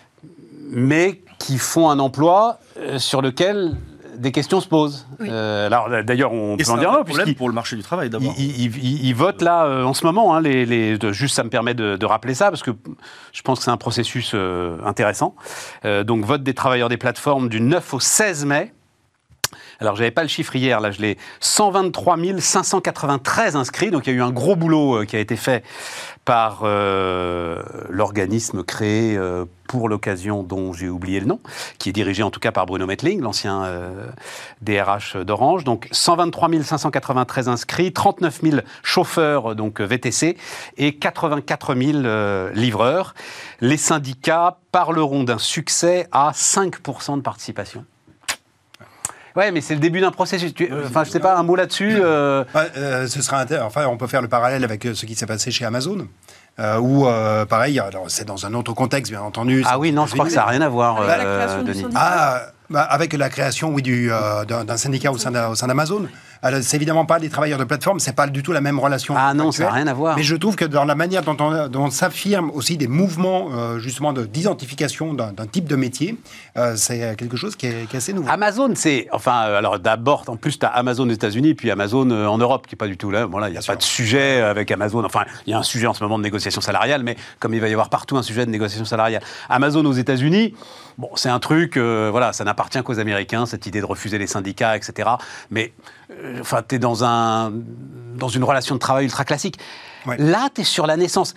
[0.71, 3.77] Mais qui font un emploi euh, sur lequel
[4.17, 5.07] des questions se posent.
[5.19, 5.27] Oui.
[5.29, 8.11] Euh, alors d'ailleurs, on peut en dire un mot, problème pour le marché du travail,
[8.11, 8.33] d'abord.
[8.39, 10.35] ils, ils- ils- ils votent là euh, en ce moment.
[10.37, 12.71] hein, les, les- de- juste, ça me permet de, de rappeler ça parce que
[13.33, 15.35] je pense que c'est un processus euh, intéressant.
[15.85, 18.73] Euh, donc, vote des travailleurs des plateformes du 9 au 16 mai.
[19.81, 23.91] Alors, j'avais pas le chiffre hier, là, je l'ai 123 593 inscrits.
[23.91, 25.65] Donc, il y a eu un gros boulot euh, qui a été fait
[26.25, 31.41] par euh, l'organisme créé euh, pour l'occasion, dont j'ai oublié le nom,
[31.79, 34.07] qui est dirigé en tout cas par Bruno Metling, l'ancien euh,
[34.63, 35.65] DRH d'Orange.
[35.65, 40.37] Donc 123 593 inscrits, 39 000 chauffeurs euh, donc VTC
[40.77, 43.15] et 84 000 euh, livreurs.
[43.61, 47.85] Les syndicats parleront d'un succès à 5% de participation.
[49.37, 50.55] Ouais, mais c'est le début d'un processus.
[50.55, 51.97] Tu- euh, Enfin, je sais pas, un mot là-dessus.
[52.01, 52.45] euh,
[52.77, 55.51] euh, ce sera enfin, on peut faire le parallèle avec euh, ce qui s'est passé
[55.51, 56.07] chez Amazon,
[56.61, 59.65] euh, où, euh, pareil, c'est dans un autre contexte, bien entendu.
[59.67, 61.75] Ah oui, non, je crois que ça n'a rien à voir, Avec la création du
[61.75, 62.01] syndicat.
[62.01, 66.07] Ah, bah, avec la création, oui, du, euh, d'un syndicat au sein d'Amazon.
[66.61, 69.15] C'est évidemment pas les travailleurs de plateforme, c'est pas du tout la même relation.
[69.17, 70.15] Ah non, ça n'a rien à voir.
[70.15, 73.49] Mais je trouve que dans la manière dont on, dont on s'affirme aussi des mouvements,
[73.55, 76.19] euh, justement, de- d'identification d'un type de métier,
[76.59, 78.29] euh, c'est quelque chose qui est, qui est assez nouveau.
[78.31, 79.09] Amazon, c'est.
[79.11, 82.75] Enfin, alors d'abord, en plus, tu as Amazon aux États-Unis, puis Amazon en Europe, qui
[82.75, 83.25] n'est pas du tout là.
[83.25, 83.79] Voilà, il n'y a Bien pas sûr.
[83.79, 85.03] de sujet avec Amazon.
[85.03, 87.61] Enfin, il y a un sujet en ce moment de négociation salariale, mais comme il
[87.63, 89.23] va y avoir partout un sujet de négociation salariale.
[89.49, 90.53] Amazon aux États-Unis,
[90.99, 94.27] bon, c'est un truc, euh, voilà, ça n'appartient qu'aux Américains, cette idée de refuser les
[94.27, 95.11] syndicats, etc.
[95.51, 95.73] Mais,
[96.11, 97.53] euh, enfin, tu es dans, un,
[98.17, 99.59] dans une relation de travail ultra classique.
[100.07, 100.17] Ouais.
[100.19, 101.35] Là, tu es sur la naissance.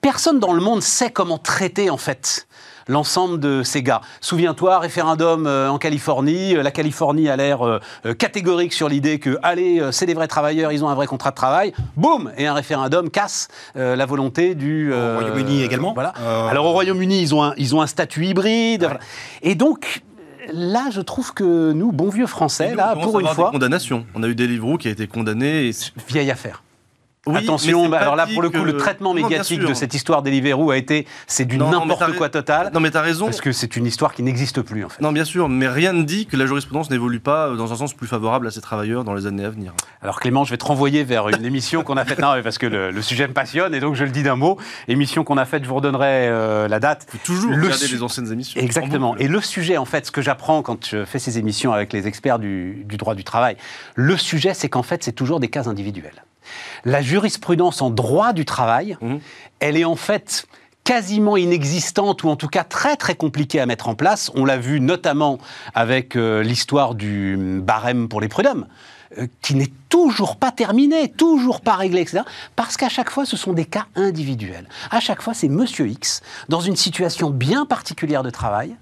[0.00, 2.46] Personne dans le monde sait comment traiter, en fait,
[2.88, 4.00] l'ensemble de ces gars.
[4.20, 7.80] Souviens-toi, référendum euh, en Californie, euh, la Californie a l'air euh,
[8.18, 11.36] catégorique sur l'idée que, allez, c'est des vrais travailleurs, ils ont un vrai contrat de
[11.36, 14.92] travail, boum, et un référendum casse la volonté du...
[14.92, 15.94] Au Royaume-Uni également.
[15.94, 16.12] Voilà.
[16.48, 18.84] Alors au Royaume-Uni, ils ont un, ils ont un statut hybride.
[18.84, 19.00] voilà.
[19.42, 20.02] Et donc,
[20.52, 24.06] là, je trouve que nous, bons vieux Français, nous, là, pour une fois, Des condamnations.
[24.14, 25.68] On a eu Deliveroo qui a été condamné.
[25.68, 25.72] Et...
[26.08, 26.63] vieille affaire.
[27.26, 29.72] Oui, Attention, bah, alors là, pour le coup, que- le traitement Non, bien médiatique de
[29.74, 32.70] cette histoire Deliveroo a été, c'est du n'importe quoi total.
[32.74, 33.26] Non, mais t'as raison.
[33.26, 35.00] Parce que c'est une histoire qui n'existe plus, en fait.
[35.02, 37.94] Non, bien sûr, mais rien ne dit que la jurisprudence n'évolue pas dans un sens
[37.94, 39.72] plus favorable à ces travailleurs dans les années à venir.
[40.02, 42.66] Alors Clément, je vais te renvoyer vers une émission qu'on a faite, non, parce que
[42.66, 44.58] le, le sujet me passionne, et donc je le dis d'un mot.
[44.88, 47.06] Émission qu'on a faite, je vous redonnerai euh, la date.
[47.08, 48.60] Faut toujours Le regarder su- les anciennes émissions.
[48.60, 49.16] Exactement.
[49.16, 52.06] Et le sujet, en fait, ce que j'apprends quand je fais ces émissions avec les
[52.06, 53.56] experts du, du droit du travail,
[53.94, 56.22] le sujet, c'est qu'en fait, c'est toujours des cas individuels.
[56.84, 59.20] La jurisprudence en droit du travail, Mhm.
[59.60, 60.46] elle est en fait
[60.84, 64.30] quasiment inexistante ou en tout cas très très compliquée à mettre en place.
[64.34, 65.38] On l'a vu notamment
[65.74, 68.66] avec euh, l'histoire du barème pour les prud'hommes
[69.18, 72.20] euh, qui n'est toujours pas terminé, toujours pas réglé, etc.
[72.54, 74.68] Parce qu'à chaque fois, ce sont des cas individuels.
[74.90, 78.76] À chaque fois, c'est Monsieur X, dans une situation bien particulière de travail,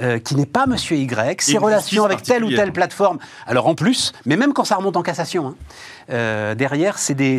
[0.00, 3.18] euh, qui n'est pas Monsieur Y, ses relations avec telle ou telle plateforme.
[3.46, 5.54] Alors en plus, mais même quand ça remonte en cassation, hein,
[6.10, 7.38] euh, derrière, c'est des,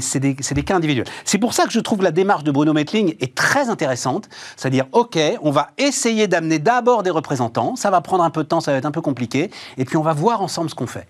[0.66, 1.08] cas individuels.
[1.26, 4.30] C'est pour ça que je trouve que la démarche de Bruno Metling est très intéressante.
[4.56, 8.48] C'est-à-dire, OK, on va essayer d'amener d'abord des représentants, ça va prendre un peu de
[8.48, 10.88] temps, ça va être un peu compliqué, et puis on va voir ensemble ce qu'on
[10.88, 11.08] fait.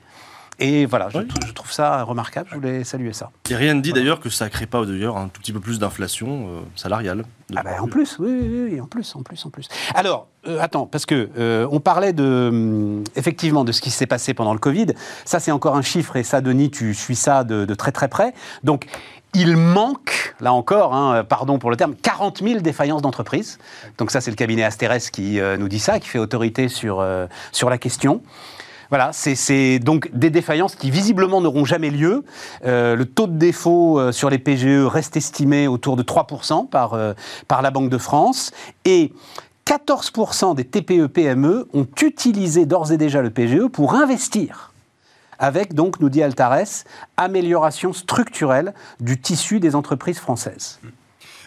[0.60, 3.30] Et voilà, je, je, trouve ça remarquable, je voulais saluer ça.
[3.50, 5.60] Et rien ne dit d'ailleurs que ça ne crée pas d'ailleurs un tout petit peu
[5.60, 7.26] plus d'inflation euh, salariale.
[7.56, 9.68] Ah ben, en plus, oui, oui, oui, en plus, en plus, en plus.
[9.94, 14.08] Alors, euh, attends, parce que euh, on parlait de, hum, effectivement de ce qui s'est
[14.08, 14.88] passé pendant le Covid.
[15.26, 18.08] Ça, c'est encore un chiffre, et ça, Denis, tu suis ça de, de très très
[18.08, 18.34] près.
[18.64, 18.88] Donc,
[19.36, 23.60] il manque, là encore, hein, pardon pour le terme, 40 000 défaillances d'entreprises.
[23.98, 27.02] Donc ça, c'est le cabinet Asterès qui euh, nous dit ça, qui fait autorité sur,
[27.02, 28.22] euh, sur la question.
[28.90, 32.24] Voilà, c'est donc des défaillances qui visiblement n'auront jamais lieu.
[32.66, 36.94] Euh, le taux de défaut euh, sur les PGE reste estimé autour de 3% par,
[36.94, 37.14] euh,
[37.48, 38.52] par la Banque de France.
[38.86, 39.14] Et
[39.66, 44.72] 14% des TPE-PME ont utilisé d'ores et déjà le PGE pour investir
[45.40, 46.86] avec, donc, nous dit Altares,
[47.18, 50.80] amélioration structurelle du tissu des entreprises françaises.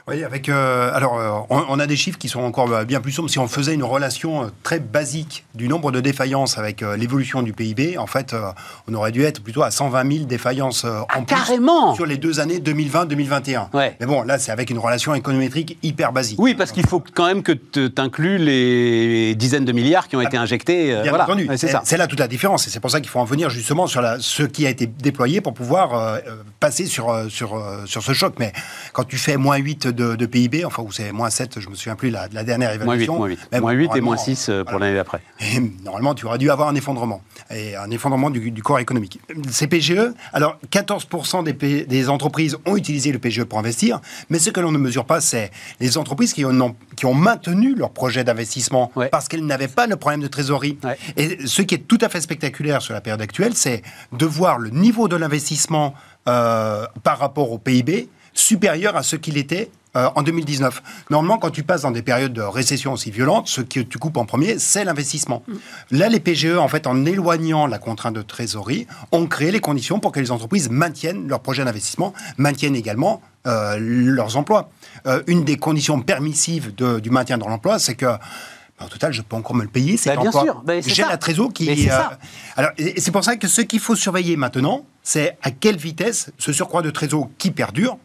[0.09, 0.49] Oui, avec.
[0.49, 3.29] Euh, alors, euh, on, on, a des chiffres qui sont encore euh, bien plus sombres.
[3.29, 7.53] Si on faisait une relation très basique du nombre de défaillances avec euh, l'évolution du
[7.53, 8.51] PIB, en fait, euh,
[8.89, 12.17] on aurait dû être plutôt à 120 000 défaillances en ah, plus carrément sur les
[12.17, 13.69] deux années 2020-2021.
[13.75, 13.97] Ouais.
[14.01, 16.41] Mais bon, là, c'est avec une relation économétrique hyper basique.
[16.41, 20.23] Oui, parce qu'il faut quand même que tu inclues les dizaines de milliards qui ont
[20.23, 20.87] été injectés.
[21.03, 21.25] Bien voilà.
[21.25, 21.47] entendu.
[21.49, 21.83] Ouais, c'est ça.
[21.85, 22.67] C'est là toute la différence.
[22.67, 24.87] Et c'est pour ça qu'il faut en venir justement sur la, ce qui a été
[24.87, 26.19] déployé pour pouvoir
[26.61, 28.35] passer sur, sur, sur ce choc.
[28.39, 28.53] Mais
[28.95, 31.75] quand tu fais moins 8 de, de PIB, enfin, ou c'est moins 7, je me
[31.75, 33.17] souviens plus la, la dernière Moins 8, évaluation.
[33.19, 33.39] moins 8.
[33.53, 34.87] Mais Moins 8 et moins 6 euh, pour voilà.
[34.87, 35.21] l'année d'après.
[35.41, 39.21] Et normalement, tu aurais dû avoir un effondrement, et un effondrement du, du corps économique.
[39.51, 44.51] Ces PGE, alors 14% des, des entreprises ont utilisé le PGE pour investir, mais ce
[44.51, 48.25] que l'on ne mesure pas, c'est les entreprises qui ont, qui ont maintenu leur projet
[48.25, 49.09] d'investissement Ouais.
[49.09, 50.79] parce qu'elles n'avaient pas le problème de trésorerie.
[50.85, 50.97] Ouais.
[51.17, 53.83] Et ce qui est tout à fait spectaculaire sur la période actuelle, c'est
[54.13, 55.95] de voir le niveau de l'investissement
[56.29, 60.83] euh, par rapport au PIB supérieur à ce qu'il était euh, en 2019.
[61.11, 64.17] Normalement, quand tu passes dans des périodes de récession aussi violentes, ce que tu coupes
[64.17, 65.43] en premier, c'est l'investissement.
[65.91, 70.01] Là, les PGE, en fait, en éloignant la contrainte de trésorerie, ont créé les conditions
[70.01, 74.71] pour que les entreprises maintiennent leur projet d'investissement, maintiennent également euh, leurs emplois.
[75.07, 79.13] Euh, une des conditions permissives de- du maintien dans l'emploi, c'est que ben, au total,
[79.13, 79.97] je peux encore me le payer.
[79.97, 80.63] cet Bah, bien sûr.
[80.65, 81.67] Bah, c'est J'ai la trésor qui.
[81.67, 82.19] Mais c'est ça.
[82.57, 86.53] alors, c'est pour ça que ce qu'il faut surveiller maintenant, c'est à quelle vitesse ce
[86.53, 87.97] surcroît de trésor qui perdure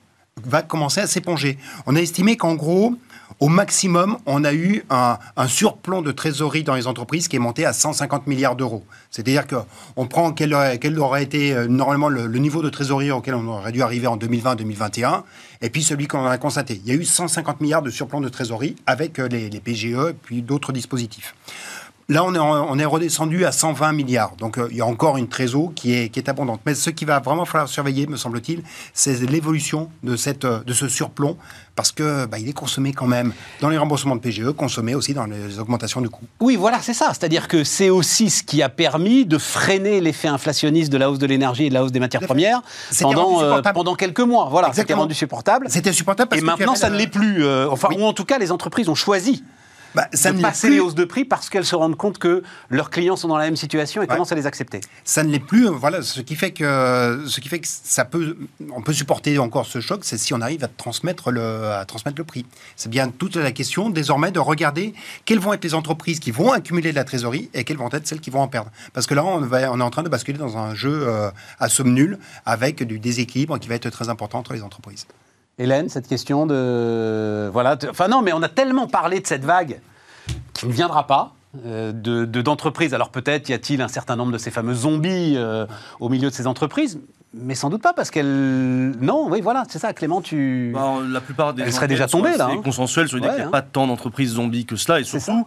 [0.45, 1.57] va commencer à s'éponger.
[1.85, 2.95] On a estimé qu'en gros,
[3.39, 5.17] au maximum, on a eu un,
[5.47, 8.83] surplomb de trésorerie dans les entreprises qui est monté à 150 milliards d'euros.
[9.11, 13.71] C'est-à-dire qu'on prend quel, aurait- été euh, normalement le, niveau de trésorerie auquel on aurait
[13.71, 15.23] dû arriver en 2020-2021,
[15.61, 16.81] et puis celui qu'on a constaté.
[16.85, 20.13] Il y a eu 150 milliards de surplomb de trésorerie avec euh, les, les PGE
[20.23, 21.35] puis d'autres dispositifs.
[22.09, 24.33] Là, on est, en- on est redescendu à 120 milliards.
[24.37, 26.59] Donc, euh, il y a encore une trésor qui est, qui est abondante.
[26.65, 28.61] Mais ce qui va vraiment falloir surveiller, me semble-t-il,
[28.93, 31.37] c'est l'évolution de, cette, euh, de ce surplomb,
[31.77, 35.13] parce que bah, il est consommé quand même dans les remboursements de PGE, consommé aussi
[35.13, 36.25] dans les augmentations de coûts.
[36.41, 37.07] Oui, voilà, c'est ça.
[37.13, 41.19] C'est-à-dire que c'est aussi ce qui a permis de freiner l'effet inflationniste de la hausse
[41.19, 42.61] de l'énergie et de la hausse des matières premières
[43.01, 44.49] pendant, euh, pendant quelques mois.
[44.51, 45.67] Voilà, c'était rendu supportable.
[45.69, 47.45] C'était supportable parce Et que maintenant, ça ne l'est plus.
[47.45, 47.97] euh, enfin, Oui.
[47.99, 49.43] ou en tout cas, les entreprises ont choisi
[49.95, 50.75] Bah, ça de ne passer plus.
[50.75, 53.45] les hausses de prix parce qu'elles se rendent compte que leurs clients sont dans la
[53.45, 54.81] même situation et commencent à les accepter.
[55.03, 55.67] ça ne l'est plus.
[55.67, 58.37] Voilà, ce qui fait que ce qui fait que ça peut,
[58.73, 62.17] on peut supporter encore ce choc, c'est si on arrive à transmettre le, à transmettre
[62.17, 62.45] le prix.
[62.75, 64.93] C'est bien toute la question désormais de regarder
[65.25, 68.07] quelles vont être les entreprises qui vont accumuler de la trésorerie et quelles vont être
[68.07, 68.71] celles qui vont en perdre.
[68.93, 71.29] Parce que là, on, va, on est en train de basculer dans un jeu euh,
[71.59, 75.05] à somme nulle avec du déséquilibre qui va être très important entre les entreprises.
[75.59, 77.49] Hélène, cette question de.
[77.53, 77.77] Voilà.
[77.89, 79.79] Enfin, non, mais on a tellement parlé de cette vague
[80.53, 81.33] qui ne viendra pas.
[81.67, 82.95] euh, de de- d'entreprises.
[82.95, 85.67] Alors peut-être y a-t-il un certain nombre de ces fameux zombies euh,
[85.99, 86.99] au milieu de ces entreprises,
[87.35, 88.95] mais sans doute pas parce qu'elles.
[88.99, 90.71] Non, oui, voilà, c'est ça, Clément, tu.
[90.73, 92.61] Bah, la plupart des Elle serait déjà tombée, là, hein.
[92.63, 93.51] consensuelles sur l'idée Ouais, qu'il n'y a hein.
[93.51, 95.45] pas tant d'entreprises zombies que cela, et surtout,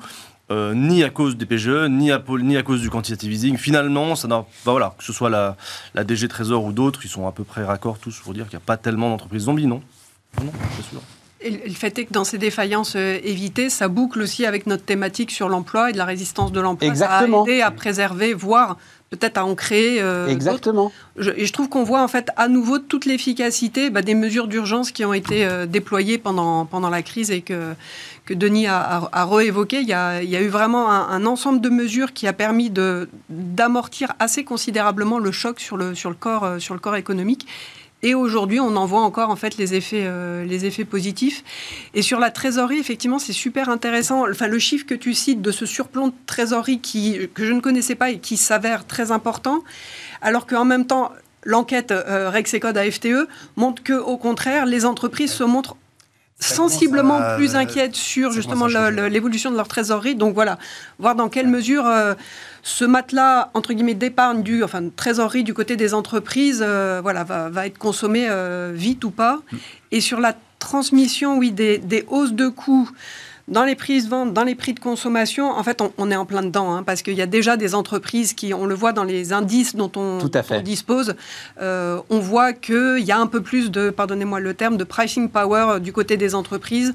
[0.53, 3.57] euh, ni à cause des PGE, ni à, ni à cause du quantitative easing.
[3.57, 5.57] Finalement, ça n'a, bah voilà, que ce soit la,
[5.95, 8.57] la DG Trésor ou d'autres, ils sont à peu près raccords tous pour dire qu'il
[8.57, 9.83] n'y a pas tellement d'entreprises zombies, non?
[10.39, 11.01] Non, non, c'est sûr.
[11.43, 14.85] Et le fait est que dans ces défaillances euh, évitées, ça boucle aussi avec notre
[14.85, 16.89] thématique sur l'emploi et de la résistance de l'emploi.
[16.89, 17.45] Exactement.
[17.45, 18.79] Ça a aidé à préserver, voire
[19.11, 20.27] peut-être à en créer euh.
[20.29, 20.91] Exactement.
[21.17, 24.49] Je, et je trouve qu'on voit en fait à nouveau toute l'efficacité bah, des mesures
[24.49, 27.75] d'urgence qui ont été euh, déployées pendant, pendant la crise et que,
[28.25, 29.81] que Denis a, a, a réévoqué.
[29.81, 32.33] Il y a, il y a eu vraiment un, un ensemble de mesures qui a
[32.33, 32.73] permis
[33.29, 37.47] d'amortir assez considérablement le choc sur le, sur le, corps, euh, sur le corps économique.
[38.07, 41.43] Et aujourd'hui, on en voit encore en fait les effets, euh, les effets positifs.
[41.93, 44.31] Et sur la trésorerie, effectivement, c'est super intéressant.
[44.31, 47.59] Enfin, le chiffre que tu cites de ce surplomb de trésorerie qui, que je ne
[47.59, 49.65] connaissais pas et qui s'avère très important,
[50.23, 51.11] alors qu'en même temps,
[51.43, 55.77] l'enquête euh, Rexecode AFTE montre que, au contraire, les entreprises se montrent
[56.39, 60.15] sensiblement à- plus inquiètes sur justement l'évolution de leur trésorerie.
[60.15, 60.59] Donc voilà,
[60.99, 62.15] voir dans quelle mesure euh,
[62.63, 67.25] ce matelas entre guillemets d'épargne du, enfin de trésorerie du côté des entreprises, euh, voilà,
[67.25, 69.41] va, va être consommé euh, vite ou pas.
[69.51, 69.57] Mm.
[69.93, 72.91] Et sur la transmission, oui, des, des hausses de coûts.
[73.49, 76.17] Dans les prix de vente, dans les prix de consommation, en fait, on, on est
[76.17, 78.93] en plein dedans, hein, parce qu'il y a déjà des entreprises qui, on le voit
[78.93, 80.57] dans les indices dont on, Tout à fait.
[80.57, 81.15] on dispose,
[81.61, 85.29] euh, on voit qu'il y a un peu plus de, pardonnez-moi le terme, de pricing
[85.29, 86.93] power euh, du côté des entreprises.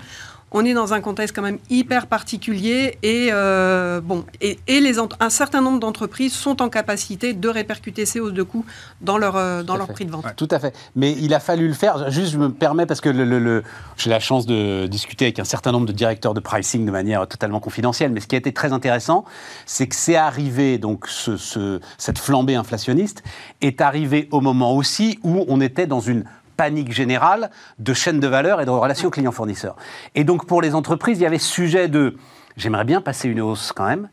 [0.54, 5.00] On est dans un contexte quand même hyper particulier et, euh, bon, et, et les
[5.00, 8.66] un certain nombre d'entreprises sont en capacité de répercuter ces hausses de coûts
[9.00, 9.94] dans leur, euh, dans leur fait.
[9.94, 10.26] prix de vente.
[10.36, 10.76] Tout à fait.
[10.96, 12.12] Mais il a fallu le faire.
[12.12, 13.64] Juste, je me permets, parce que le, le- le-
[13.96, 17.26] j'ai la chance de discuter avec un certain nombre de directeurs de pricing de manière
[17.28, 18.12] totalement confidentielle.
[18.12, 19.24] Mais ce qui a été très intéressant,
[19.66, 23.24] c'est que c'est arrivé, donc ce- ce- cette flambée inflationniste
[23.62, 26.26] est arrivée au moment aussi où on était dans une
[26.62, 29.76] panique générale de chaîne de valeur et de relations clients-fournisseurs.
[30.14, 32.18] Et donc pour les entreprises, il y avait sujet de
[32.56, 34.10] j'aimerais bien passer une hausse quand même,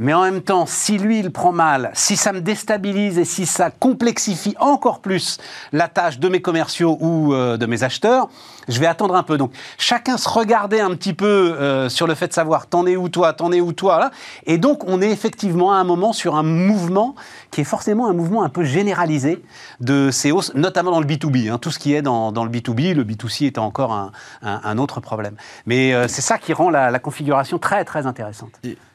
[0.00, 3.46] mais en même temps, si lui, il prend mal, si ça me déstabilise et si
[3.46, 5.38] ça complexifie encore plus
[5.72, 8.28] la tâche de mes commerciaux ou euh, de mes acheteurs,
[8.68, 9.36] je vais attendre un peu.
[9.36, 12.96] Donc, chacun se regardait un petit peu euh, sur le fait de savoir t'en es
[12.96, 13.98] où toi, t'en es où toi?
[13.98, 14.10] Là.
[14.46, 17.14] Et donc, on est effectivement à un moment sur un mouvement
[17.50, 19.42] qui est forcément un mouvement un peu généralisé
[19.80, 21.50] de ces hausses, notamment dans le B2B.
[21.50, 21.58] hein.
[21.58, 24.10] tout ce qui est dans, le B2B, le B2C étant encore
[24.42, 25.36] un, autre problème.
[25.66, 28.52] Mais euh, c'est ça qui rend la, configuration très, très intéressante.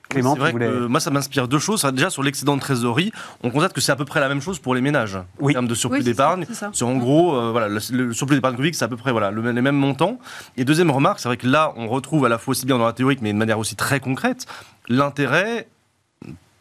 [0.10, 1.84] Clément, vrai voulais- que moi, ça m'inspire deux choses.
[1.94, 3.12] Déjà, sur l'excédent de trésorerie,
[3.44, 5.52] on constate que c'est à peu près la même chose pour les ménages Oui.
[5.52, 6.42] en termes de surplus Oui, c'est d'épargne.
[6.42, 6.70] ça, c'est ça.
[6.74, 9.30] Sur en gros, euh, voilà, le, le surplus d'épargne publique, c'est à peu près voilà,
[9.30, 10.18] le- les mêmes montants.
[10.58, 12.86] Et deuxième remarque, c'est vrai que là, on retrouve à la fois aussi bien dans
[12.88, 14.48] la théorique, mais de manière aussi très concrète,
[14.88, 15.68] l'intérêt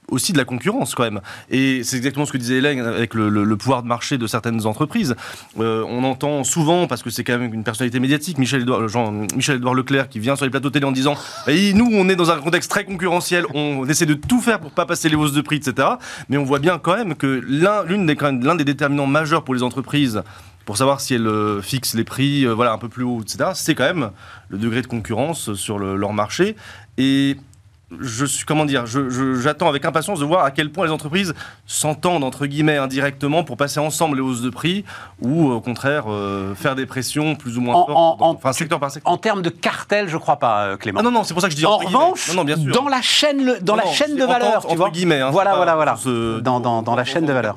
[0.08, 1.20] aussi de la concurrence quand même.
[1.50, 5.14] Et c'est exactement ce que disait Hélène avec le, pouvoir de marché de certaines entreprises.
[5.58, 9.12] Euh, on entend souvent, parce que c'est quand même une personnalité médiatique, Michel Édouard, Jean,
[9.34, 11.14] Michel Leclerc qui vient sur les plateaux télé en disant
[11.46, 14.70] Eh, nous on est dans un contexte très concurrentiel, on essaie de tout faire pour
[14.70, 15.88] pas passer les hausses de prix, etc.
[16.28, 20.22] Mais on voit bien quand même que l'un des, des déterminants majeurs pour les entreprises
[20.64, 23.52] pour savoir si elles euh, fixent les prix euh, voilà, un peu plus haut, etc.,
[23.54, 24.10] c'est quand même
[24.50, 26.56] le degré de concurrence sur le- leur marché.
[26.98, 27.38] Et
[28.00, 31.34] je suis, comment dire, j'attends avec impatience de voir à quel point les entreprises
[31.66, 34.84] s'entendent, entre guillemets, indirectement pour passer ensemble les hausses de prix
[35.22, 38.34] ou, au contraire, euh, faire des pressions plus ou moins En- fortes, en- dans- en-
[38.34, 39.10] enfin, secteur par secteur.
[39.12, 41.00] En termes de cartel, je crois pas, euh, Clément.
[41.00, 42.72] Ah non, non, c'est pour ça que je dis en revanche, non, non, bien sûr.
[42.74, 44.86] dans la chaîne, le- dans Non, la non, chaîne de valeur, tu vois.
[44.86, 45.96] entre guillemets, hein, voilà, c'est voilà, voilà.
[45.96, 47.54] ce- Dans, dans- dans la chaîne de valeur.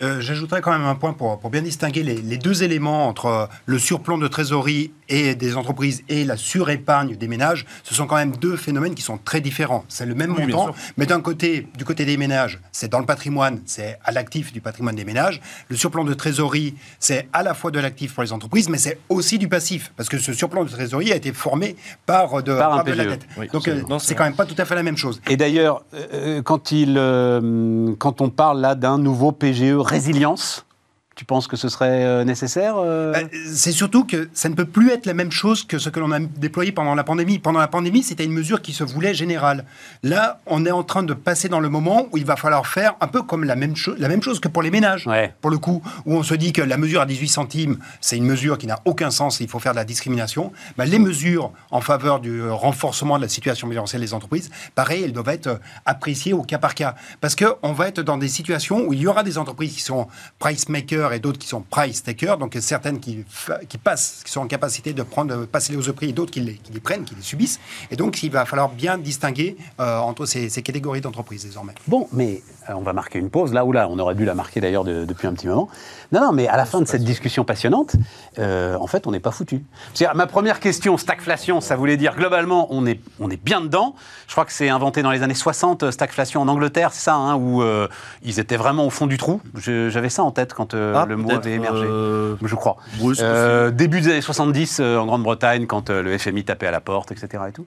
[0.00, 3.26] Euh, J'ajouterais quand même un point pour, pour bien distinguer les, les deux éléments entre
[3.26, 7.66] euh, le surplomb de trésorerie et des entreprises et la surépargne des ménages.
[7.84, 9.84] Ce sont quand même deux phénomènes qui sont très différents.
[9.88, 13.04] C'est le même Oui, montant, mais d'un côté, du côté des ménages, c'est dans le
[13.04, 15.42] patrimoine, c'est à l'actif du patrimoine des ménages.
[15.68, 18.98] Le surplomb de trésorerie, c'est à la fois de l'actif pour les entreprises, mais c'est
[19.10, 22.54] aussi du passif, parce que ce surplomb de trésorerie a été formé par, euh, de,
[22.56, 23.08] Par un par de la PGE.
[23.10, 23.26] dette.
[23.36, 25.20] Oui, Donc c'est- euh, c'est quand même pas tout à fait la même chose.
[25.28, 30.64] Et d'ailleurs, euh, quand, il, euh, quand on parle là d'un nouveau PGE résilience,
[31.22, 33.12] tu penses que ce serait euh, nécessaire euh?
[33.12, 36.00] Bah, C'est surtout que ça ne peut plus être la même chose que ce que
[36.00, 37.38] l'on a déployé pendant la pandémie.
[37.38, 39.64] Pendant la pandémie, c'était une mesure qui se voulait générale.
[40.02, 42.96] Là, on est en train de passer dans le moment où il va falloir faire
[43.00, 45.06] un peu comme la même, chose, la même chose que pour les ménages.
[45.06, 45.32] Ouais.
[45.40, 48.26] Pour le coup, où on se dit que la mesure à 18 centimes, c'est une
[48.26, 50.50] mesure qui n'a aucun sens, il faut faire de la discrimination.
[50.76, 55.12] Bah, les mesures en faveur du renforcement de la situation financière des entreprises, pareil, elles
[55.12, 56.96] doivent être euh, appréciées au cas par cas.
[57.20, 60.08] Parce qu'on va être dans des situations où il y aura des entreprises qui sont
[60.40, 63.24] price makers et d'autres qui sont price takers, donc certaines qui,
[63.68, 66.12] qui passent, qui sont en capacité de prendre, de passer les hausses de prix et
[66.12, 67.60] d'autres qui les, qui les prennent, qui les subissent.
[67.90, 71.74] Et donc, il va falloir bien distinguer euh, entre ces, ces catégories d'entreprises désormais.
[71.88, 73.88] Bon, mais euh, on va marquer une pause, là ou là.
[73.90, 75.68] On aurait dû la marquer d'ailleurs de- depuis un petit moment.
[76.12, 77.96] Non, non, mais à la fin de cette discussion passionnante,
[78.38, 79.64] euh, en fait, on n'est pas foutu.
[80.14, 83.94] Ma première question, stagflation, ça voulait dire globalement, on est, on est bien dedans.
[84.26, 87.14] Je crois que c'est inventé dans les années 60, euh, stagflation en Angleterre, c'est ça,
[87.14, 87.88] hein, où euh,
[88.22, 89.40] ils étaient vraiment au fond du trou.
[89.56, 91.84] J'avais ça en tête quand euh, Le mot avait émergé.
[91.84, 92.76] euh, Je crois.
[93.00, 96.70] oui, Euh, début des années 70 euh, en Grande-Bretagne, quand euh, le FMI tapait à
[96.70, 97.42] la porte, etc.
[97.48, 97.64] Et tout.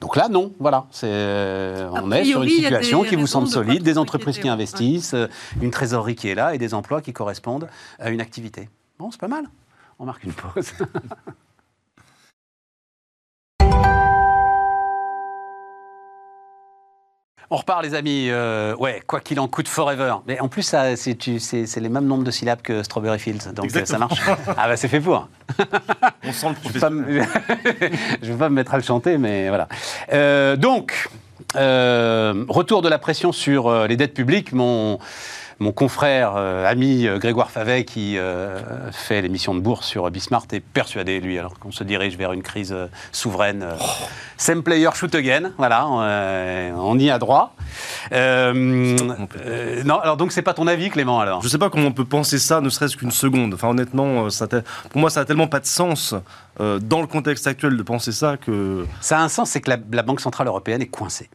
[0.00, 0.86] Donc là, non, voilà.
[0.90, 5.14] c'est, euh, on est sur une situation qui vous semble solide, des entreprises qui investissent,
[5.14, 5.26] euh,
[5.62, 8.68] une trésorerie qui est là et des emplois qui correspondent à une activité.
[8.98, 9.44] Bon, c'est pas mal.
[9.98, 10.72] On marque une pause.
[17.50, 18.28] On repart, les amis.
[18.28, 20.16] Euh, ouais, quoi qu'il en coûte forever.
[20.26, 23.18] Mais en plus, ça, c'est, tu- c'est, c'est les mêmes nombres de syllabes que Strawberry
[23.18, 23.52] Fields.
[23.54, 24.20] Donc euh, ça marche.
[24.48, 25.26] Ah bah c'est fait pour.
[26.24, 27.26] On sent le professionnel.
[28.22, 29.66] je vais pas me mettre à le chanter, mais voilà.
[30.12, 31.08] Euh, donc,
[31.54, 34.52] retour de la pression sur les dettes publiques.
[34.52, 34.98] Mon,
[35.60, 40.46] mon confrère, euh, ami euh, Grégoire Favet, qui euh, fait l'émission de bourse sur Bismart,
[40.52, 42.74] est persuadé, lui, alors qu'on se dirige vers une crise
[43.10, 43.62] souveraine.
[43.62, 43.74] euh,
[44.36, 45.50] Same player, shoot again.
[45.58, 47.54] Voilà, on y a droit.
[48.12, 48.96] Euh,
[49.44, 51.42] euh, non, alors donc c'est pas ton avis, Clément, alors?
[51.42, 53.54] Je sais pas comment on peut penser ça, ne serait-ce qu'une seconde.
[53.54, 54.46] Enfin, honnêtement, ça
[54.90, 56.14] pour moi, ça a tellement pas de sens
[56.60, 58.86] euh, dans le contexte actuel de penser ça que.
[59.00, 61.28] Ça a un sens, c'est que la, la Banque Centrale Européenne est coincée.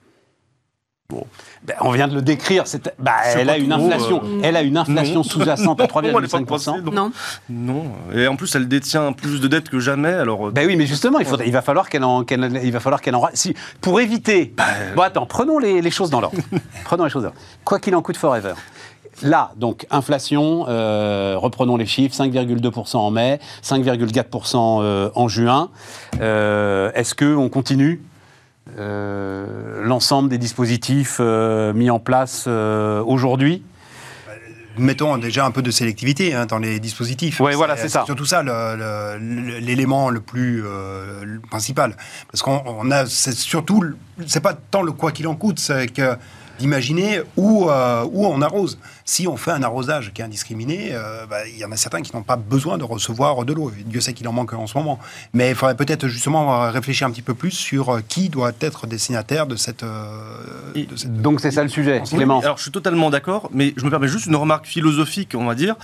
[1.66, 4.58] Ben, on vient de le décrire, c'est- bah, elle, a une trop, inflation, euh, elle
[4.58, 5.24] a une inflation non.
[5.24, 6.46] sous-jacente à Pour moi, elle est pas 3,5%.
[6.46, 6.92] coincée, non.
[6.92, 7.12] Non.
[7.50, 7.84] Non.
[8.14, 10.10] Et en plus, elle détient plus de dettes que jamais.
[10.12, 10.48] Alors.
[10.48, 12.82] euh, Ben oui, mais justement, il, faudrait- il va falloir qu'elle en, qu'elle- il va
[12.82, 14.54] falloir qu'elle en si, pour éviter.
[14.96, 16.38] Bon, attends, prenons les, les choses dans l'ordre.
[16.84, 17.42] prenons les choses dans l'ordre.
[17.64, 18.54] Quoi qu'il en coûte forever.
[19.22, 25.70] Là, donc, inflation, euh, reprenons les chiffres, 5,2% en mai, 5,4% euh, en juin.
[26.20, 28.02] Euh, Est-ce qu'on continue
[28.78, 33.64] l'ensemble des dispositifs euh, mis en place euh, aujourd'hui
[34.76, 37.40] Mettons déjà un peu de sélectivité hein, dans les dispositifs.
[37.40, 38.06] Ouais, voilà, c'est ça.
[38.08, 41.96] surtout ça le- le- l'élément le, plus euh, le principal.
[42.32, 43.84] Parce qu'on on a, c'est surtout,
[44.26, 46.16] c'est pas tant le quoi qu'il en coûte, c'est que
[46.60, 48.78] d'imaginer où, euh, où on arrose.
[49.06, 52.02] Si on fait un arrosage qui est indiscriminé, euh, bah, il y en a certains
[52.02, 53.72] qui n'ont pas besoin de recevoir de l'eau.
[53.86, 55.00] Dieu sait qu'il en manque en ce moment.
[55.34, 58.88] Mais il faudrait peut-être justement euh, réfléchir un petit peu plus sur qui doit être
[58.88, 59.84] destinataire de cette...
[59.84, 62.40] euh, Et de cette- Donc, c'est ça le sujet, Oui, Clément.
[62.42, 65.56] Alors, je suis totalement d'accord, mais je me permets juste une remarque philosophique, on va
[65.56, 65.76] dire.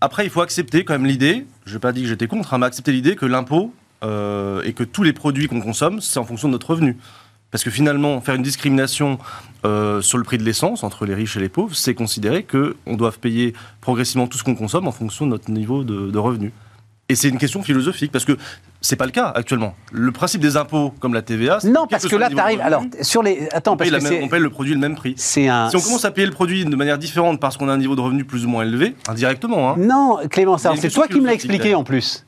[0.00, 2.58] Après, il faut accepter quand même l'idée, je n'ai pas dit que j'étais contre, hein,
[2.58, 3.72] mais accepter l'idée que l'impôt
[4.02, 6.96] euh, et que tous les produits qu'on consomme, c'est en fonction de notre revenu.
[7.52, 9.18] Parce que finalement, faire une discrimination
[9.66, 12.96] euh, sur le prix de l'essence entre les riches et les pauvres, c'est considérer qu'on
[12.96, 16.50] doit payer progressivement tout ce qu'on consomme en fonction de notre niveau de, de revenu.
[17.10, 18.38] Et c'est une question philosophique, parce que
[18.80, 19.74] c'est pas le cas actuellement.
[19.92, 22.40] Le principe des impôts, comme la TVA, c'est Non, parce que là, niveau de tu
[22.40, 22.58] arrives.
[22.60, 23.48] revenu, Alors, sur les.
[23.52, 25.12] Attends, on paye, parce la que même- on paye le produit le même prix.
[25.18, 25.68] C'est un.
[25.68, 27.96] Si on commence à payer le produit de manière différente parce qu'on a un niveau
[27.96, 31.34] de revenu plus ou moins élevé, indirectement, hein, Non, Clément, c'est toi qui me l'as
[31.34, 32.24] expliqué en plus.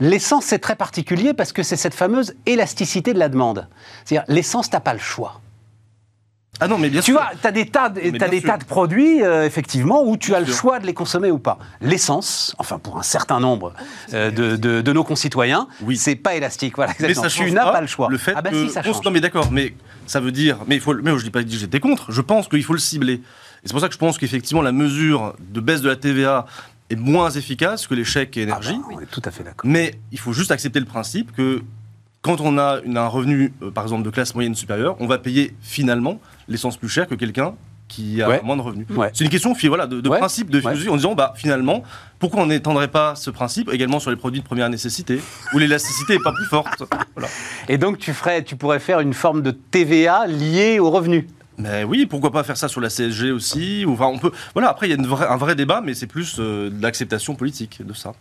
[0.00, 3.68] L'essence, c'est très particulier parce que c'est cette fameuse élasticité de la demande.
[4.04, 5.40] C'est-à-dire, l'essence, t'as pas le choix.
[6.60, 7.14] Ah non, mais bien Tu sûr.
[7.20, 10.38] vois, tu as des tas de, des tas de produits, euh, effectivement, où tu Bien
[10.38, 11.58] as le choix de les consommer ou pas.
[11.80, 13.72] L'essence, enfin pour un certain nombre
[14.12, 15.96] euh, de, de- de nos concitoyens, Oui.
[15.96, 16.76] c'est pas élastique.
[16.76, 18.06] Voilà, mais ça tu n'as pas, le choix.
[18.08, 19.02] Le fait ah bah que si, ça change.
[19.04, 19.74] Non, mais d'accord, mais
[20.06, 20.58] ça veut dire.
[20.68, 20.94] Mais il faut.
[20.94, 22.12] Mais je dis pas que j'étais contre.
[22.12, 23.14] Je pense qu'il faut le cibler.
[23.14, 23.20] Et
[23.64, 26.46] c'est pour ça que je pense qu'effectivement la mesure de baisse de la TVA
[26.94, 28.78] est moins efficace que les chèques Ah énergie.
[28.78, 29.68] bah, on est tout à fait d'accord.
[29.70, 31.62] Mais il faut juste accepter le principe que
[32.22, 35.18] quand on a une- un revenu, euh, par exemple, de classe moyenne supérieure, on va
[35.18, 36.18] payer finalement
[36.48, 37.54] l'essence plus cher que quelqu'un
[37.86, 38.40] qui a Ouais.
[38.42, 38.86] moins de revenus.
[38.90, 39.10] Ouais.
[39.12, 40.18] C'est une question voilà, de, de Ouais.
[40.18, 41.82] principe, de philosophie, en disant, bah, finalement,
[42.18, 45.20] pourquoi on n'étendrait pas ce principe également sur les produits de première nécessité,
[45.52, 46.82] où l'élasticité n'est pas plus forte?
[47.14, 47.28] Voilà.
[47.68, 51.28] Et donc, tu, ferais, tu pourrais faire une forme de TVA liée au revenu.
[51.58, 54.88] Mais oui, pourquoi pas faire ça sur la CSG aussi enfin, on peut, voilà, Après,
[54.88, 58.12] il y a un vrai débat, mais c'est plus euh, l'acceptation politique de ça.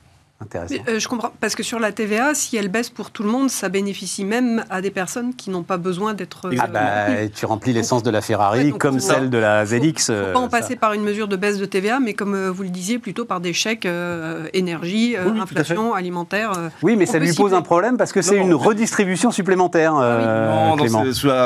[0.44, 0.76] Intéressant.
[0.86, 1.32] Mais, euh, je comprends.
[1.40, 4.64] Parce que sur la TVA, si elle baisse pour tout le monde, ça bénéficie même
[4.70, 6.48] à des personnes qui n'ont pas besoin d'être.
[6.48, 9.66] euh, Ah bah, tu remplis l'essence de la Ferrari Ouais, donc comme celle de la
[9.66, 9.74] ZX.
[9.82, 10.50] Il ne faut euh, pas en ça.
[10.60, 13.26] passer par une mesure de baisse de TVA, mais comme euh, vous le disiez, plutôt
[13.26, 16.52] par des chèques euh, énergie, euh, Oui, inflation, alimentaire.
[16.58, 16.70] euh.
[16.82, 20.76] Oui, mais ça lui pose un problème parce que c'est une redistribution supplémentaire, euh, non,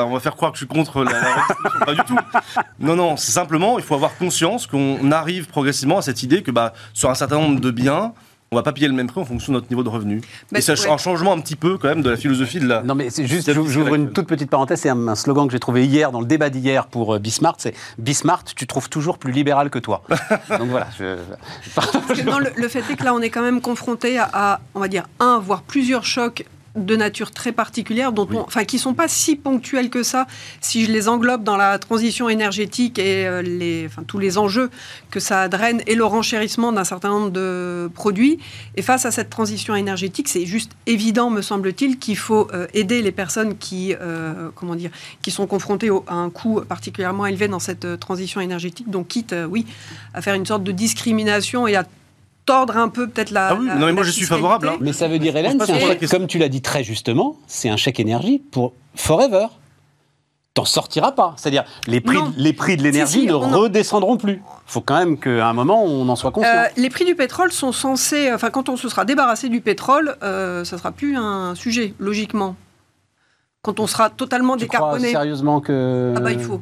[0.08, 1.84] on va faire croire que je suis contre la, la redistribution.
[1.86, 2.16] pas du tout.
[2.80, 6.50] Non, non, c'est simplement, il faut avoir conscience qu'on arrive progressivement à cette idée que
[6.50, 8.12] bah, sur un certain nombre de biens,
[8.50, 10.20] on va pas payer le même prix en fonction de notre niveau de revenu.
[10.50, 10.90] Bah, Et c'est ouais.
[10.90, 12.82] un changement un petit peu quand même de la philosophie de la.
[12.82, 15.60] Non, mais c'est juste, j'ouvre une toute petite parenthèse, c'est un, un slogan que j'ai
[15.60, 19.32] trouvé hier dans le débat d'hier pour euh, Bismart, c'est Bismart, tu trouves toujours plus
[19.32, 20.02] libéral que toi.
[20.58, 20.86] Donc voilà.
[20.98, 21.16] je-
[21.74, 24.28] Parce que non, le, le fait est que là, on est quand même confronté à,
[24.32, 26.44] à, on va dire, un, voire plusieurs chocs
[26.76, 30.26] de nature très particulière, dont on, enfin, qui sont pas si ponctuels que ça,
[30.60, 34.70] si je les englobe dans la transition énergétique et euh, les, enfin, tous les enjeux
[35.10, 38.38] que ça draine et le renchérissement d'un certain nombre de produits.
[38.76, 43.02] Et face à cette transition énergétique, c'est juste évident, me semble-t-il, qu'il faut euh, aider
[43.02, 44.90] les personnes qui, euh, comment dire,
[45.22, 48.88] qui sont confrontées au- à un coût particulièrement élevé dans cette transition énergétique.
[48.90, 49.66] Donc, quitte, oui,
[50.14, 51.84] à faire une sorte de discrimination et à
[52.48, 53.48] tordre un peu peut-être la.
[53.48, 54.76] Ah oui, la- non, mais moi, je suis favorable, hein.
[54.80, 57.68] Mais ça veut dire, Hélène, c'est un chèque, comme tu l'as dit très justement, c'est
[57.68, 59.46] un chèque énergie pour forever.
[60.54, 61.34] T'en sortiras pas.
[61.36, 62.32] C'est-à-dire, les prix, Non.
[62.36, 64.42] les prix de l'énergie Si, si, ne on en- redescendront plus.
[64.44, 66.50] Il faut quand même qu'à un moment, on en soit conscient.
[66.52, 70.16] Euh, les prix du pétrole sont censés, enfin quand on se sera débarrassé du pétrole,
[70.24, 72.56] euh, ça sera plus un sujet logiquement.
[73.62, 76.14] Quand on sera totalement tu crois décarboné, sérieusement que...
[76.16, 76.60] ah bah il faut.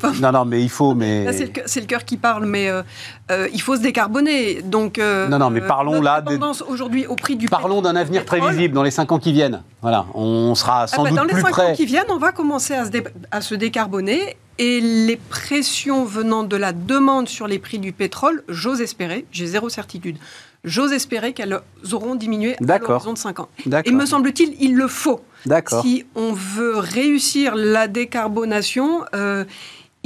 [0.00, 1.26] Pas- Non, non, mais il faut, mais...
[1.66, 2.82] C'est le, cœur- qui parle, mais euh,
[3.30, 4.62] euh, il faut se décarboner.
[4.62, 7.96] Donc, euh, Non, non, mais parlons notre là des- aujourd'hui au prix du Parlons d'un
[7.96, 9.62] avenir prévisible dans les 5 ans qui viennent.
[9.82, 11.72] Voilà, on sera Ah sans bah, doute dans les plus 5 près.
[11.72, 16.04] ans qui viennent, on va commencer à se, dé- à se décarboner Et les pressions
[16.06, 20.16] venant de la demande sur les prix du pétrole, j'ose espérer, j'ai zéro certitude,
[20.64, 21.60] j'ose espérer qu'elles
[21.92, 23.48] auront diminué à l'horizon de 5 ans.
[23.84, 25.20] Et me semble-t-il, il le faut.
[25.82, 29.44] Si on veut réussir la décarbonation, euh,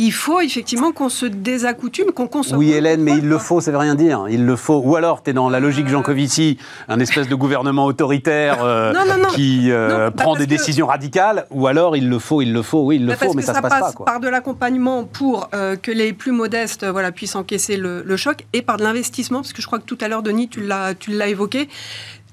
[0.03, 2.59] il faut effectivement qu'on se désaccoutume, qu'on consomme.
[2.59, 4.24] Oui, Hélène, mais il le faut, ça veut rien dire.
[4.30, 4.80] Il le faut.
[4.82, 5.91] Ou alors, tu es dans la logique Euh.
[5.91, 6.57] Jancovici,
[6.88, 9.28] un espèce de gouvernement autoritaire euh, Non, non, non.
[9.28, 11.45] qui euh, bah, prend des que- décisions radicales.
[11.51, 13.53] Ou alors, il le faut, il le faut, oui, il le Bah, faut, mais ça,
[13.53, 13.93] ça, se passe passe pas.
[13.93, 14.07] Quoi.
[14.07, 18.47] par de l'accompagnement pour euh, que les plus modestes voilà, puissent encaisser le, le choc
[18.55, 21.26] et par de l'investissement, parce que je crois que tout à l'heure, Denis, tu l'as
[21.28, 21.68] évoqué.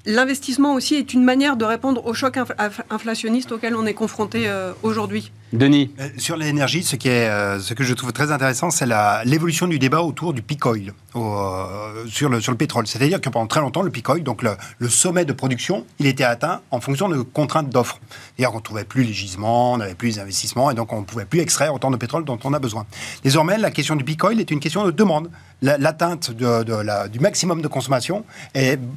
[0.08, 3.92] L'investissement aussi est une manière de répondre au choc inf- inf- inflationniste auquel on est
[3.92, 5.30] confronté euh, aujourd'hui.
[5.52, 8.86] Denis, Euh, Sur l'énergie, ce, euh, ce que je trouve très intéressant, c'est
[9.24, 12.86] l'évolution du débat autour du peak oil euh, sur, le, sur le pétrole.
[12.86, 16.24] C'est-à-dire que pendant très longtemps, le peak oil, donc le, sommet de production, il était
[16.24, 17.98] atteint en fonction de contraintes d'offres.
[18.36, 21.00] C'est-à-dire qu'on ne trouvait plus les gisements, on n'avait plus les investissements, et donc on
[21.00, 22.84] ne pouvait plus extraire autant de pétrole dont on a besoin.
[23.24, 25.30] Désormais, la question du peak oil est une question de demande.
[25.62, 28.24] La- L'atteinte du maximum de consommation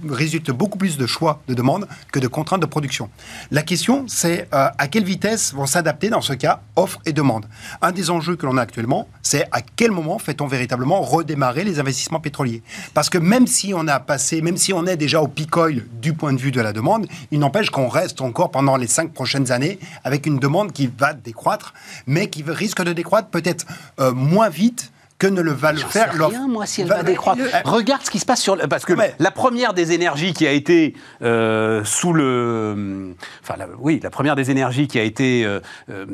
[0.09, 3.09] résulte beaucoup plus de choix de demande que de contraintes de production.
[3.51, 6.33] La question, c'est à quelle vitesse vont s'adapter dans ce
[6.75, 7.45] offre et demande.
[7.81, 11.79] Un des enjeux que l'on a actuellement, c'est à quel moment fait-on véritablement redémarrer les
[11.79, 12.63] investissements pétroliers?
[12.93, 15.85] Parce que même si on a passé, même si on est déjà au peak oil
[16.01, 19.13] du point de vue de la demande, il n'empêche qu'on reste encore pendant les cinq
[19.13, 21.73] prochaines années avec une demande qui va décroître,
[22.07, 23.65] mais qui risque de décroître peut-être
[23.99, 24.90] euh, moins vite
[25.21, 27.39] que ne le va le faire sais rien, moi, si elle Va- va décroître.
[27.39, 28.55] le- Regarde ce qui se passe sur...
[28.55, 33.13] le- Parce que mais- la première des énergies qui a été euh, sous le...
[33.43, 35.45] Enfin, la- oui, la première des énergies qui a été...
[35.45, 35.59] euh,
[35.91, 36.05] euh,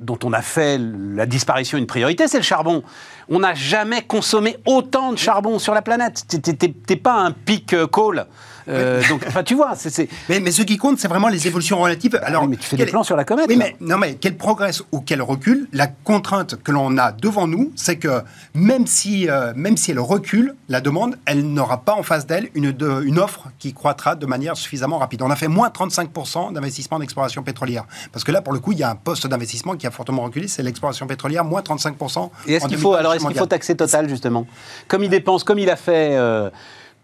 [0.00, 2.82] dont on a fait la disparition une priorité, c'est le charbon.
[3.28, 6.24] On n'a jamais consommé autant de charbon sur la planète.
[6.28, 8.26] T'es- pas un pic euh, coal.
[8.68, 10.08] Euh, donc, enfin, tu vois, c'est...
[10.28, 12.18] Mais, mais ce qui compte, c'est vraiment les évolutions relatives.
[12.24, 13.46] Alors, oui, mais tu fais quel- des plans sur la comète.
[13.48, 17.46] Oui, mais, non, mais quel progresse ou quel recul La contrainte que l'on a devant
[17.46, 18.22] nous, c'est que
[18.54, 22.48] même si, euh, même si elle recule, la demande, elle n'aura pas en face d'elle
[22.54, 25.22] une, de- une offre qui croîtra de manière suffisamment rapide.
[25.22, 27.84] On a fait moins 35% d'investissement d'exploration pétrolière.
[28.12, 30.22] Parce que là, pour le coup, il y a un poste d'investissement qui a fortement
[30.22, 32.30] reculé, c'est l'exploration pétrolière, moins 35%.
[32.48, 34.46] Et est-ce en qu'il faut, 2020 alors est-ce qu'il faut taxer Total justement.
[34.88, 36.50] Comme il dépense, comme il a fait, euh,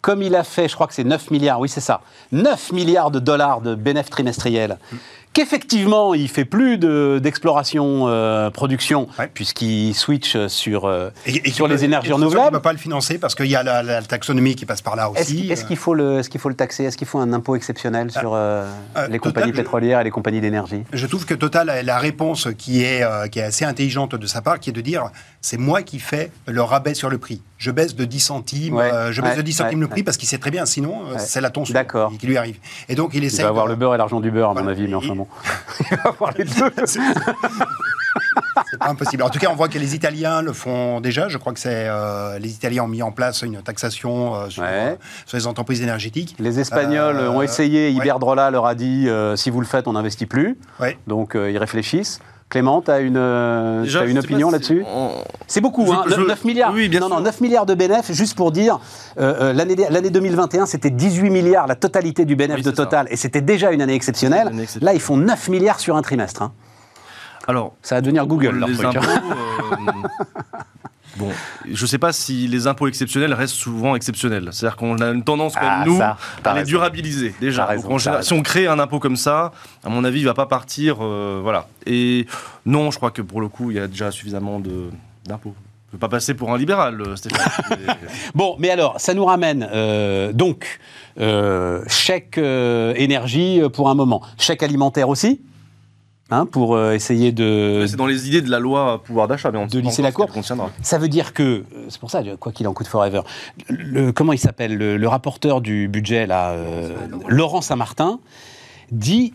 [0.00, 2.02] comme il a fait, je crois que c'est 9 milliards, oui c'est ça,
[2.32, 4.78] 9 milliards de dollars de bénéfices trimestriels.
[5.32, 9.30] Qu'effectivement, il fait plus de- d'exploration, euh, production, Ouais.
[9.32, 12.56] puisqu'il switch sur, euh, Et- et sur les peut- énergies et qui ne renouvelables.
[12.56, 15.10] peut pas le financer parce qu'il y a la, la taxonomie qui passe par là
[15.10, 15.50] aussi.
[15.50, 16.84] est-ce qu'il faut, le- est-ce qu'il faut le taxer?
[16.84, 18.66] Est-ce qu'il faut un impôt exceptionnel sur euh,
[18.96, 20.82] euh, les Total, compagnies je- pétrolières et les compagnies d'énergie?
[20.92, 24.26] Je trouve que Total a la réponse qui est, euh, qui est assez intelligente de
[24.26, 25.10] sa part, qui est de dire
[25.40, 27.40] c'est moi qui fais le rabais sur le prix.
[27.56, 30.02] Je baisse de 10 centimes, Ouais, euh, je baisse ouais, de 10 centimes le prix
[30.02, 32.12] parce qu'il sait très bien, sinon euh, c'est la D'accord.
[32.18, 32.56] qui, lui arrive.
[32.88, 33.42] Et donc il Il essaie.
[33.42, 35.86] va avoir de- le beurre et l'argent du beurre, à mon avis, mais enfin Il-
[35.86, 35.90] bon.
[35.90, 36.72] Il va avoir les deux.
[38.70, 39.22] C'est pas impossible.
[39.22, 41.28] En tout cas, on voit que les Italiens le font déjà.
[41.28, 44.62] Je crois que c'est euh, les Italiens ont mis en place une taxation euh, sur,
[44.62, 44.68] Ouais.
[44.70, 44.94] euh,
[45.26, 46.36] sur les entreprises énergétiques.
[46.38, 47.92] Les Espagnols Euh, ont essayé, ouais.
[47.94, 50.58] Iberdrola leur a dit si vous le faites, on n'investit plus.
[50.80, 50.98] Ouais.
[51.06, 52.20] Donc ils réfléchissent.
[52.52, 54.84] Clément, tu as une, euh, Déjà, une opinion là-dessus
[55.46, 56.70] C'est beaucoup, Je- hein, je- 9 milliards.
[56.74, 57.16] oui, bien non, sûr.
[57.16, 58.78] non, 9 milliards de bénéfices, juste pour dire,
[59.18, 62.84] euh, euh, l'année l'année 2021, c'était 18 milliards, la totalité du bénéfice Oui, de ça.
[62.84, 64.48] Total, et c'était déjà une année exceptionnelle.
[64.48, 64.92] Une année exceptionnelle.
[64.94, 66.42] Là, ils font 9 milliards sur un trimestre.
[66.42, 66.52] hein.
[67.48, 68.84] Alors, Ça va devenir Google, leur les truc.
[68.96, 69.00] hein.
[69.00, 69.32] impôts,
[69.72, 70.08] euh,
[71.16, 71.30] bon,
[71.70, 74.48] je ne sais pas si les impôts exceptionnels restent souvent exceptionnels.
[74.52, 77.66] C'est-à-dire qu'on a une tendance, comme Ah, nous, ça, à les durabiliser déjà.
[77.66, 79.52] Raison, Donc, général, si on crée un impôt comme ça,
[79.84, 80.96] à mon avis, il ne va pas partir.
[81.00, 81.66] euh, voilà.
[81.86, 82.26] Et
[82.66, 85.54] non, je crois que pour le coup, il y a déjà suffisamment d'impôts.
[85.90, 87.76] Je ne veux pas passer pour un libéral, euh, Stéphane.
[88.34, 90.80] Bon, mais alors, ça nous ramène euh, donc
[91.20, 95.42] euh, chèque euh, énergie pour un moment, chèque alimentaire aussi,
[96.32, 99.58] hein, pour euh, essayer de, C'est dans les idées de la loi pouvoir d'achat, mais
[99.58, 100.26] on De lisser la ce cour.
[100.26, 100.70] qu'elle contiendra.
[100.82, 103.20] Ça veut dire que, euh, c'est pour ça, quoi qu'il en coûte forever,
[103.68, 106.94] le, comment il s'appelle le, le rapporteur du budget, là, euh,
[107.28, 108.18] Laurent Saint-Martin,
[108.90, 109.34] dit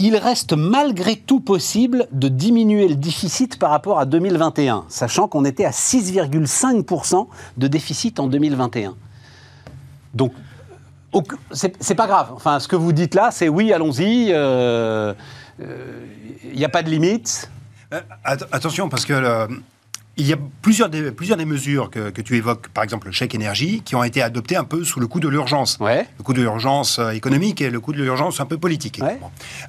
[0.00, 5.44] il reste malgré tout possible de diminuer le déficit par rapport à 2021, sachant qu'on
[5.44, 8.96] était à 6,5% de déficit en 2021.
[10.14, 10.32] Donc,
[11.52, 12.30] c'est pas grave.
[12.34, 14.28] Enfin, ce que vous dites là, c'est oui, allons-y.
[14.32, 15.14] euh,
[15.60, 17.50] Il n'y a pas de limite?
[17.92, 19.60] Euh, att- attention, parce que le-
[20.16, 23.12] il y a plusieurs des, plusieurs des mesures que, que tu évoques, par exemple le
[23.12, 25.76] chèque énergie, qui ont été adoptées un peu sous le coup de l'urgence.
[25.80, 26.06] Ouais.
[26.18, 29.00] Le coup de l'urgence euh, économique et le coup de l'urgence un peu politique.
[29.02, 29.18] Ouais.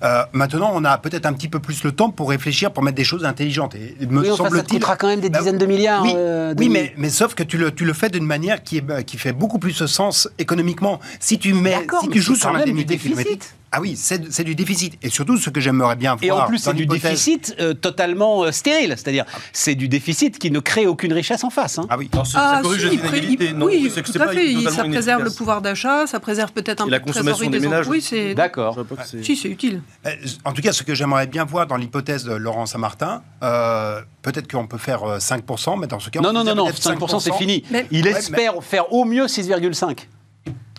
[0.03, 2.95] Euh, maintenant, on a peut-être un petit peu plus le temps pour réfléchir, pour mettre
[2.97, 3.73] des choses intelligentes.
[3.73, 6.03] Et me Oui, enfin, ça te coûtera quand même des Bah, dizaines de milliards.
[6.03, 8.77] Oui, euh, oui mais, mais sauf que tu le, tu le fais d'une manière qui,
[8.77, 10.99] est, qui fait beaucoup plus de sens économiquement.
[11.19, 13.17] Si tu, mets, si tu joues sur l'indemnité déficit.
[13.17, 13.43] kilométrique.
[13.71, 14.93] Ah oui, c'est c'est du déficit.
[15.01, 16.23] Et surtout, ce que j'aimerais bien voir.
[16.23, 18.93] Et en plus, c'est du déficit euh, totalement euh, stérile.
[18.97, 21.77] C'est-à-dire, c'est du déficit qui ne crée aucune richesse en face.
[21.79, 21.85] hein.
[21.89, 22.09] Ah oui.
[22.13, 24.51] Non, c'est- Ah, ça corrige si, il Non, oui, tout à pas fait.
[24.51, 27.59] il- Ça préserve le pouvoir d'achat, ça préserve peut-être un peu la consommation trésorerie des
[27.59, 27.87] des ménages.
[27.87, 28.33] Oui, c'est.
[28.33, 28.77] D'accord.
[29.05, 29.81] C'est- Si, c'est utile.
[30.05, 30.11] Euh,
[30.45, 34.49] En tout cas, ce que j'aimerais bien voir dans l'hypothèse de Laurent Saint-Martin, euh, peut-être
[34.51, 36.65] qu'on peut faire euh, 5%, mais dans ce cas, Non, on non, peut non, non,
[36.67, 37.63] peut-être 5% c'est fini.
[37.71, 40.07] Mais- Il Ouais, espère faire au mieux 6,5.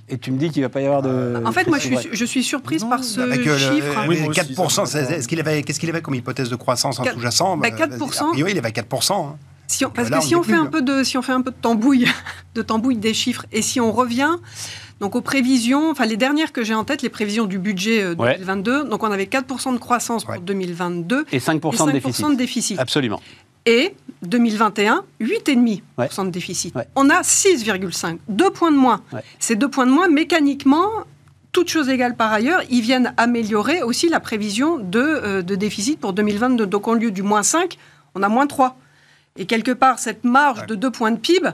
[0.09, 1.43] Et tu me dis qu'il ne va pas y avoir de.
[1.45, 3.99] En fait, moi, je suis, je suis surprise Non, par ce Avec euh, le- chiffre.
[3.99, 6.01] euh, Oui, les moi aussi, 4%, ça me c'est- est-ce qu'il avait, qu'est-ce qu'il avait
[6.01, 8.29] comme hypothèse de croissance en sous-jacent bah, Euh, 4%.
[8.29, 9.31] A priori, il avait 4%.
[9.33, 9.37] hein.
[9.67, 10.71] Si on- parce Là, que si on, fait plus, un là.
[10.71, 12.07] peu de, si on fait un peu de tambouille,
[12.55, 14.37] de tambouille des chiffres, et si on revient
[15.01, 18.15] donc aux prévisions, enfin les dernières que j'ai en tête, les prévisions du budget euh,
[18.15, 18.35] Ouais.
[18.35, 20.41] 2022, donc on avait 4% de croissance pour Ouais.
[20.41, 22.29] 2022 Et 5%, et 5% de déficit.
[22.31, 22.79] de déficit.
[22.79, 23.21] Absolument.
[23.67, 26.09] Et 2021, 8,5% Ouais.
[26.27, 26.75] de déficit.
[26.75, 26.87] Ouais.
[26.97, 29.03] On a 6,5, deux points de moins.
[29.13, 29.21] Ouais.
[29.39, 30.89] Ces deux points de moins, mécaniquement,
[31.53, 35.99] toutes choses égales par ailleurs, ils viennent améliorer aussi la prévision de, euh, de déficit
[36.01, 36.67] pour 2022.
[36.67, 37.79] Donc, au lieu du moins 5,
[38.15, 38.79] on a moins 3.
[39.39, 41.51] Et quelque part, cette marge de 2 points de PIB,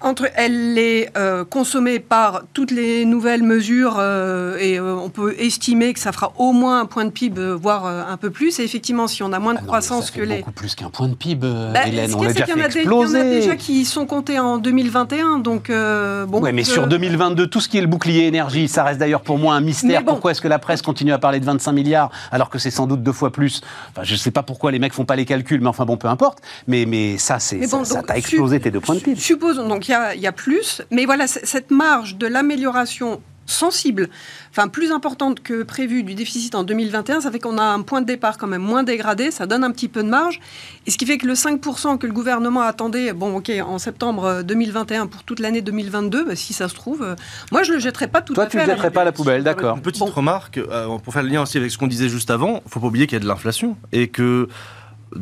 [0.00, 5.34] entre, elle est euh, consommée par toutes les nouvelles mesures euh, et euh, on peut
[5.38, 8.58] estimer que ça fera au moins un point de PIB, voire un peu plus.
[8.58, 10.38] Et effectivement, si on a moins de Ah non, croissance ça que les...
[10.38, 12.14] beaucoup plus qu'un point de PIB, Bah, Hélène.
[12.14, 13.22] On l'a déjà fait des- Il y en a exploser.
[13.24, 16.40] déjà qui sont comptés en 2021, donc bon.
[16.40, 19.38] ouais, mais sur 2022, tout ce qui est le bouclier énergie, ça reste d'ailleurs pour
[19.38, 20.02] moi un mystère.
[20.02, 20.12] Bon.
[20.12, 22.86] Pourquoi est-ce que la presse continue à parler de 25 milliards alors que c'est sans
[22.86, 23.60] doute deux fois plus?
[23.90, 25.96] Enfin, je ne sais pas pourquoi les mecs font pas les calculs, mais enfin bon,
[25.96, 26.38] peu importe.
[26.66, 29.20] Mais, mais ça, c'est bon, ça, t'a explosé tes deux points de PIB.
[29.20, 33.20] Supposons, donc il y a, il y a plus, mais voilà, cette marge de l'amélioration
[33.48, 34.08] sensible,
[34.50, 38.00] enfin plus importante que prévu du déficit en 2021, ça fait qu'on a un point
[38.00, 40.40] de départ quand même moins dégradé, ça donne un petit peu de marge,
[40.84, 44.24] et ce qui fait que le 5% que le gouvernement attendait, bon ok, en septembre
[44.24, 47.14] euh, 2021 pour toute l'année 2022, bah, si ça se trouve, euh,
[47.52, 48.58] moi je le jetterai pas tout Toi, à tu fait.
[48.58, 49.76] le à la jetterais pas à la poubelle, d'accord.
[49.76, 50.06] Une petite Bon.
[50.06, 52.88] remarque, euh, pour faire le lien aussi avec ce qu'on disait juste avant, faut pas
[52.88, 54.48] oublier qu'il y a de l'inflation et que.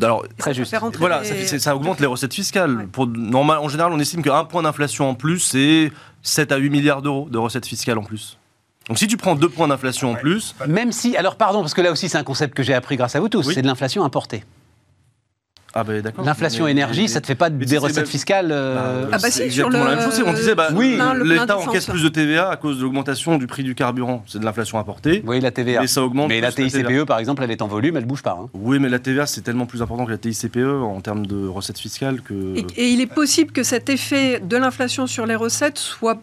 [0.03, 0.74] Alors, Très juste.
[0.99, 2.76] Voilà, les- ça, augmente les recettes fiscales.
[2.76, 2.86] Ouais.
[2.86, 5.90] Pour, normal, en général, on estime qu'un point d'inflation en plus, c'est
[6.22, 8.38] 7 à 8 milliards d'euros de recettes fiscales en plus.
[8.88, 11.80] Donc si tu prends deux points d'inflation en plus, Même si, alors pardon, parce que
[11.80, 13.55] là aussi c'est un concept que j'ai appris grâce à vous tous, Oui.
[13.55, 14.45] c'est de l'inflation importée.
[15.75, 16.25] Ah ben d'accord.
[16.25, 19.18] L'inflation Mais- énergie, mais- ça te fait pas des c'est recettes même- fiscales euh, Ah
[19.18, 20.22] bah c'est sur exactement le- la même chose.
[20.27, 20.99] On disait, bah, Oui.
[21.25, 24.22] l'État encaisse plus de TVA à cause de l'augmentation du prix du carburant.
[24.27, 25.22] C'est de l'inflation importée.
[25.27, 25.81] Oui, la TVA.
[25.81, 26.29] Mais ça augmente.
[26.29, 27.07] Mais la TICPE, TVA.
[27.07, 28.39] par exemple, elle est en volume, elle bouge pas.
[28.41, 28.49] hein.
[28.55, 31.47] Oui, mais la TVA, c'est tellement plus important que la TICPE E en termes de
[31.47, 32.57] recettes fiscales que.
[32.57, 36.18] Et, et il est possible que cet effet de l'inflation sur les recettes soit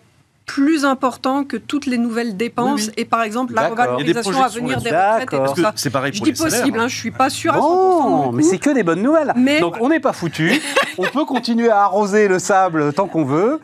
[0.53, 2.93] plus important que toutes les nouvelles dépenses Oui, oui.
[2.97, 6.35] et par exemple la revalorisation à venir des retraites c'est pareil Je pour dis les
[6.37, 6.59] salaires.
[6.59, 8.83] possible, hein, je suis pas sûre à 100% de Bon, mon mais c'est que des
[8.83, 9.31] bonnes nouvelles.
[9.37, 10.61] Mais- Donc on n'est pas foutu.
[10.97, 13.59] on peut continuer à arroser le sable tant qu'on veut.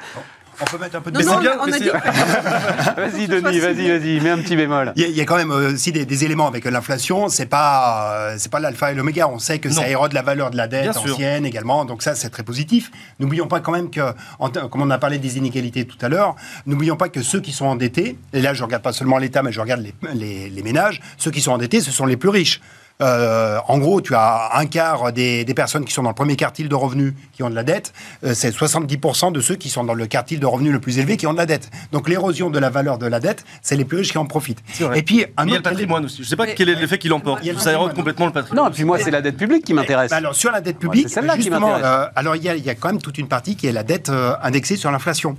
[0.59, 1.91] On peut mettre un peu de dit que-
[2.95, 4.91] Vas-y, Denis, vas-y, vas-y, mets un petit bémol.
[4.95, 7.29] Il y, a, il y a quand même euh, aussi des, des éléments avec l'inflation.
[7.29, 9.27] C'est pas, euh, c'est pas l'alpha et l'oméga.
[9.27, 11.13] On sait que ça érode la valeur de la dette Bien sûr.
[11.13, 11.85] ancienne également.
[11.85, 12.91] Donc ça, c'est très positif.
[13.19, 14.01] N'oublions pas quand même que,
[14.39, 16.35] en comme on a parlé des inégalités tout à l'heure,
[16.65, 19.51] n'oublions pas que ceux qui sont endettés, et là je regarde pas seulement l'État, mais
[19.51, 22.61] je regarde les, les- les ménages, ceux qui sont endettés, ce sont les plus riches.
[23.01, 26.35] Euh, en gros, tu as un quart des, des personnes qui sont dans le premier
[26.35, 27.93] quartile de revenus qui ont de la dette.
[28.23, 31.15] Euh, c'est 70% de ceux qui sont dans le quartile de revenus le plus élevé
[31.15, 31.69] qui ont de la dette.
[31.91, 34.63] Donc l'érosion de la valeur de la dette, c'est les plus riches qui en profitent.
[34.95, 36.23] Et puis un Mais il y a le autre patrimoine aussi.
[36.23, 37.39] Je sais pas Mais- quel est l'effet qu'il emporte.
[37.43, 38.65] Il y a le Ça érode complètement le patrimoine.
[38.65, 40.09] Non, et puis moi, c'est la dette publique qui m'intéresse.
[40.09, 41.85] Bah alors sur la dette publique, c'est celle-là qui justement, m'intéresse.
[42.07, 43.71] euh, alors il y, a, il y a quand même toute une partie qui est
[43.71, 45.37] la dette euh, indexée sur l'inflation.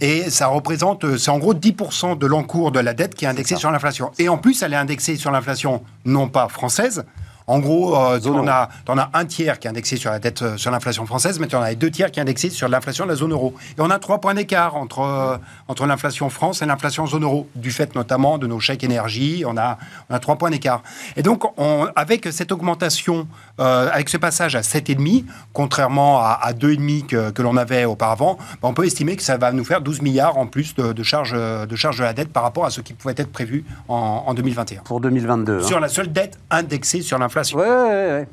[0.00, 3.28] Et ça représente, euh, c'est en gros 10% de l'encours de la dette qui est
[3.28, 4.10] indexée sur l'inflation.
[4.18, 7.04] Et en plus, elle est indexée sur l'inflation non pas française.
[7.48, 10.42] En gros, euh, tu en as, as un tiers qui est indexé sur la dette
[10.42, 13.04] euh, sur l'inflation française, mais tu en as deux tiers qui est indexé sur l'inflation
[13.04, 13.54] de la zone euro.
[13.78, 15.36] Et on a trois points d'écart entre, euh,
[15.68, 19.44] entre l'inflation France et l'inflation zone euro, du fait notamment de nos chèques énergie.
[19.46, 19.78] On a,
[20.10, 20.82] on a trois points d'écart.
[21.16, 23.28] Et donc, on, avec cette augmentation,
[23.60, 28.38] euh, avec ce passage à 7,5, contrairement à, à 2,5 que, que l'on avait auparavant,
[28.60, 31.02] ben, on peut estimer que ça va nous faire 12 milliards en plus de, de
[31.04, 34.24] charges de, charges de la dette par rapport à ce qui pouvait être prévu en,
[34.26, 34.80] en 2021.
[34.82, 35.60] Pour 2022.
[35.60, 35.62] hein.
[35.62, 37.35] Sur la seule dette indexée sur l'inflation.
[37.54, 38.28] Ouais, ouais, ouais, ouais.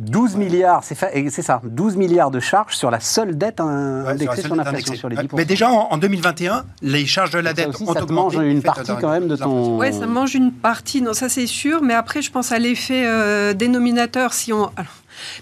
[0.00, 3.60] 12 milliards, c'est fa- et c'est ça, 12 milliards de charges sur la seule dette
[3.60, 5.36] Ouais, indexée sur l'inflation, sur les indexée.
[5.36, 5.38] 10%.
[5.38, 8.12] Mais déjà en, en 2021, les charges de la Ça dette aussi, ont ça augmenté.
[8.12, 9.78] mange du une partie quand même de ton...
[9.78, 13.04] Ouais, ça mange une partie, non, ça c'est sûr, mais après je pense à l'effet
[13.06, 14.64] euh, dénominateur si on.
[14.76, 14.90] alors,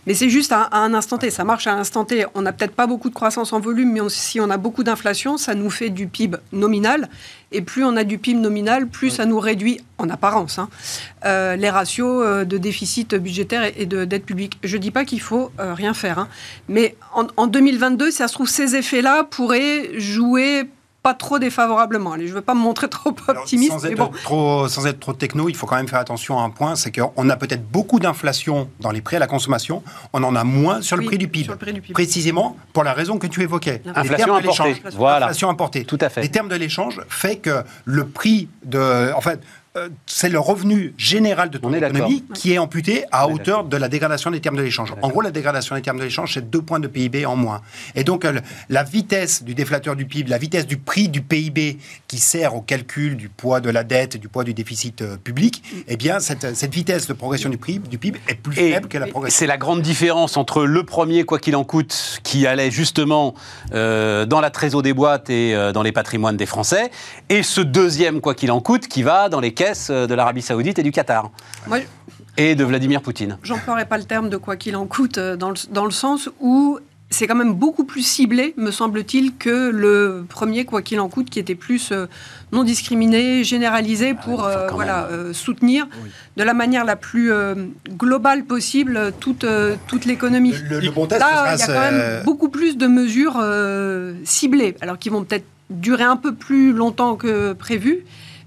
[0.06, 2.24] mais c'est juste à, à un instant T, ça marche à un instant T.
[2.34, 4.82] On n'a peut-être pas beaucoup de croissance en volume, mais on- si on a beaucoup
[4.84, 7.08] d'inflation, ça nous fait du PIB nominal.
[7.54, 10.68] Et plus on a du PIB nominal, plus ça nous réduit, en apparence, hein,
[11.26, 14.58] euh, les ratios euh, de déficit budgétaire et, et de dette publique.
[14.62, 16.28] Je ne dis pas qu'il faut euh, rien faire, hein,
[16.68, 20.64] mais en, en 2022, si ça se trouve, ces effets-là pourraient jouer
[21.02, 22.12] pas trop défavorablement.
[22.12, 24.10] Allez, je ne veux pas me montrer trop Alors, optimiste, sans, mais être bon.
[24.22, 26.92] trop, sans être trop techno, il faut quand même faire attention à un point, c'est
[26.92, 29.82] qu'on a peut-être beaucoup d'inflation dans les prix à la consommation,
[30.12, 31.44] on en a moins sur le prix du PIB.
[31.44, 31.92] sur le prix du PIB.
[31.94, 33.82] Précisément pour la raison que tu évoquais.
[33.94, 34.74] Inflation Les termes de importée.
[34.74, 34.94] l'échange.
[34.94, 35.26] Voilà.
[35.26, 35.84] Inflation importée.
[35.84, 36.22] Tout à fait.
[36.22, 39.12] Les termes de l'échange fait que le prix de...
[39.12, 39.40] En fait,
[39.76, 43.88] euh, c'est le revenu général de ton économie qui est amputé à hauteur de la
[43.88, 44.92] dégradation des termes de l'échange.
[45.00, 47.62] En gros, la dégradation des termes de l'échange, c'est deux points de PIB en moins.
[47.94, 51.78] Et donc, euh, la vitesse du déflateur du PIB, la vitesse du prix du PIB
[52.06, 55.62] qui sert au calcul du poids de la dette, du poids du déficit euh, public,
[55.88, 58.88] eh bien, cette, cette vitesse de progression du PIB, du PIB est plus Et faible
[58.88, 59.38] que la progression.
[59.38, 63.34] c'est la grande différence entre le premier, quoi qu'il en coûte, qui allait justement
[63.72, 66.90] euh, dans la trésor des boîtes et euh, dans les patrimoines des Français,
[67.28, 70.42] et ce deuxième, quoi qu'il en coûte, qui va dans les caisses euh, de l'Arabie
[70.42, 71.30] Saoudite et du Qatar.
[71.66, 71.78] Moi,
[72.36, 73.38] Et de Vladimir Poutine.
[73.42, 76.28] j'emploierai pas le terme de quoi qu'il en coûte, euh, dans le, dans le sens
[76.40, 76.78] où
[77.10, 81.28] c'est quand même beaucoup plus ciblé, me semble-t-il, que le premier quoi qu'il en coûte,
[81.28, 82.06] qui était plus euh,
[82.52, 85.86] non discriminé, généralisé pour enfin, euh, quand voilà, euh, soutenir
[86.38, 87.54] de la manière la plus euh,
[87.90, 90.54] globale possible toute, euh, toute l'économie.
[90.70, 94.14] Le, le bon test, Là, il y a quand même beaucoup plus de mesures euh,
[94.24, 98.04] ciblées, alors qui vont peut-être durer un peu plus longtemps que prévu.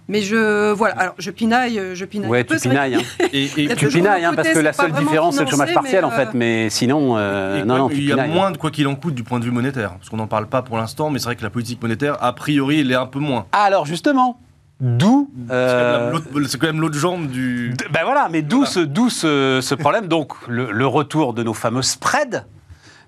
[0.08, 2.30] Mais je voilà, alors je pinaille, je pinaille.
[2.30, 2.96] Ouais, un peu, tu pinailles.
[2.96, 3.00] hein.
[3.34, 6.12] Et, et- Tu pinailles, hein, parce que la seule différence, c'est le chômage partiel, en
[6.12, 6.28] fait.
[6.28, 8.32] euh, Mais sinon, euh, Et non, non, il y a pinailles.
[8.32, 10.48] moins de quoi qu'il en coûte du point de vue monétaire, parce qu'on n'en parle
[10.48, 13.08] pas pour l'instant, mais c'est vrai que la politique monétaire, a priori, elle est un
[13.08, 13.48] peu moins.
[13.52, 14.40] Alors, justement,
[14.80, 15.30] d'où...
[15.34, 17.74] C'est quand euh, même l'autre- C'est quand même l'autre jambe du.
[17.92, 18.72] Ben voilà, mais d'où Voilà.
[18.72, 20.08] ce, d'où ce, ce problème?
[20.08, 22.46] Donc, le, le retour de nos fameux spreads,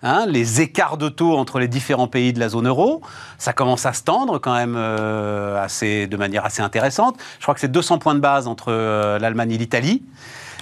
[0.03, 3.01] hein, les écarts de taux entre les différents pays de la zone euro,
[3.37, 7.17] ça commence à se tendre quand même euh, assez, de manière assez intéressante.
[7.39, 10.03] Je crois que c'est 200 points de base entre euh, l'Allemagne et l'Italie.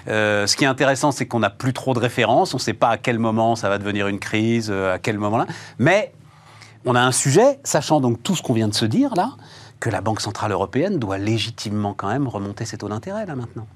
[0.08, 2.54] Euh, ce qui est intéressant, c'est qu'on n'a plus trop de références.
[2.54, 5.38] On ne sait pas à quel moment ça va devenir une crise, à quel moment
[5.38, 5.48] là.
[5.80, 6.14] Mais
[6.86, 9.32] on a un sujet, sachant donc tout ce qu'on vient de se dire là,
[9.80, 13.68] que la Banque Centrale Européenne doit légitimement quand même remonter ses taux d'intérêt là maintenant.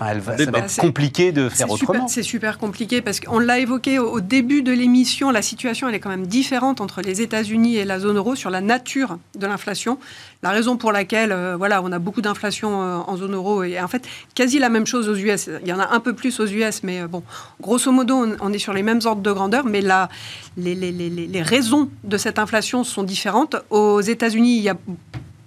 [0.00, 2.06] Enfin, elle va, ça va être c'est- compliqué de faire autrement.
[2.06, 5.94] c'est super compliqué parce qu'on l'a évoqué au, au début de l'émission, la situation elle
[5.96, 9.46] est quand même différente entre les États-Unis et la zone euro sur la nature de
[9.46, 9.98] l'inflation.
[10.44, 13.80] La raison pour laquelle euh, voilà, on a beaucoup d'inflation euh, en zone euro et
[13.80, 15.50] en fait quasi la même chose aux US.
[15.62, 17.24] Il y en a un peu plus aux US, mais euh, bon,
[17.60, 20.08] grosso modo, on, on est sur les mêmes ordres de grandeur, mais la,
[20.56, 23.56] les, les- les- les- les raisons de cette inflation sont différentes.
[23.70, 24.76] Aux États-Unis, il y a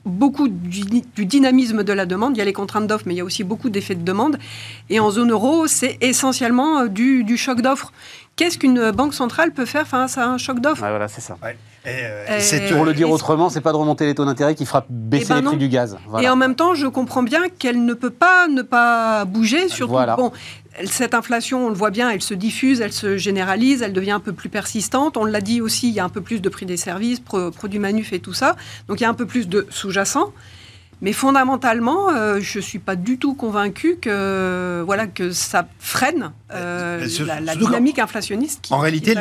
[0.06, 0.82] beaucoup du,
[1.16, 2.36] du dynamisme de la demande.
[2.36, 4.38] Il y a les contraintes d'offres, mais il y a aussi beaucoup d'effets de demande.
[4.89, 7.91] Et en zone euro, c'est essentiellement euh, du, du choc d'offres.
[8.36, 10.80] Qu'est-ce qu'une banque centrale peut faire face à un choc d'offres?
[10.80, 11.38] Voilà, c'est ça.
[11.43, 11.58] ouais.
[11.84, 14.24] Et, euh, Euh, c'est, Pour le dire et- autrement, c'est pas de remonter les taux
[14.26, 15.97] d'intérêt qui fera baisser Eh ben les prix du gaz.
[16.08, 16.26] Voilà.
[16.26, 19.68] Et en même temps, je comprends bien qu'elle ne peut pas ne pas bouger.
[19.68, 20.16] Surtout, Voilà.
[20.16, 20.32] bon,
[20.86, 24.19] cette inflation, on le voit bien, elle se diffuse, elle se généralise, elle devient un
[24.19, 25.17] peu plus persistante.
[25.17, 27.51] On l'a dit aussi, il y a un peu plus de prix des services, pro-
[27.51, 28.55] produits manuf et tout ça.
[28.88, 30.34] Donc il y a un peu plus de sous-jacent.
[31.02, 36.32] Mais fondamentalement, euh, je ne suis pas du tout convaincue que, voilà, que ça freine
[36.54, 37.08] euh,
[37.43, 38.62] la, dynamique inflationniste.
[38.62, 39.16] Qui, en réalité,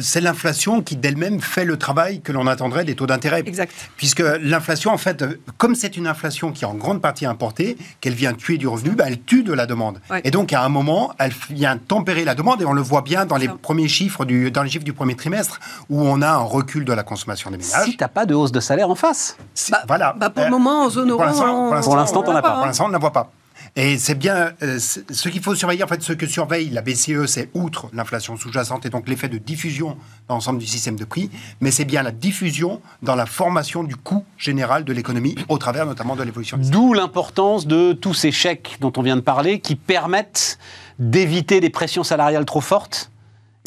[0.00, 3.42] c'est l'inflation qui d'elle-même fait le travail que l'on attendrait des taux d'intérêt.
[3.44, 3.72] Exact.
[3.96, 5.24] Puisque l'inflation, en fait,
[5.58, 8.90] comme c'est une inflation qui est en grande partie importée, qu'elle vient tuer du revenu,
[8.90, 10.00] bah, elle tue de la demande.
[10.10, 10.20] Ouais.
[10.22, 13.26] Et donc, à un moment, elle vient tempérer la demande, et on le voit bien
[13.26, 15.58] dans les premiers chiffres du, dans les chiffres du premier trimestre,
[15.90, 17.84] où on a un recul de la consommation des ménages.
[17.86, 19.36] Si t'as pas de hausse de salaire en face.
[19.54, 20.14] C'est- Bah, voilà.
[20.16, 22.38] bah, pour le Euh, moment, en zone pour l'instant- on- Pour l'instant, on t'en l'a
[22.38, 22.56] as pas.
[22.56, 23.30] Pour l'instant, on ne la voit pas.
[23.74, 25.82] Et c'est bien euh, ce qu'il faut surveiller.
[25.82, 29.36] En fait, ce que surveille la BCE, c'est outre l'inflation sous-jacente et donc l'effet de
[29.38, 29.98] diffusion
[30.28, 33.94] dans l'ensemble du système de prix, mais c'est bien la diffusion dans la formation du
[33.96, 36.58] coût général de l'économie au travers notamment de l'évolution.
[36.60, 40.58] D'où l'importance de tous ces chèques dont on vient de parler qui permettent
[40.98, 43.10] d'éviter des pressions salariales trop fortes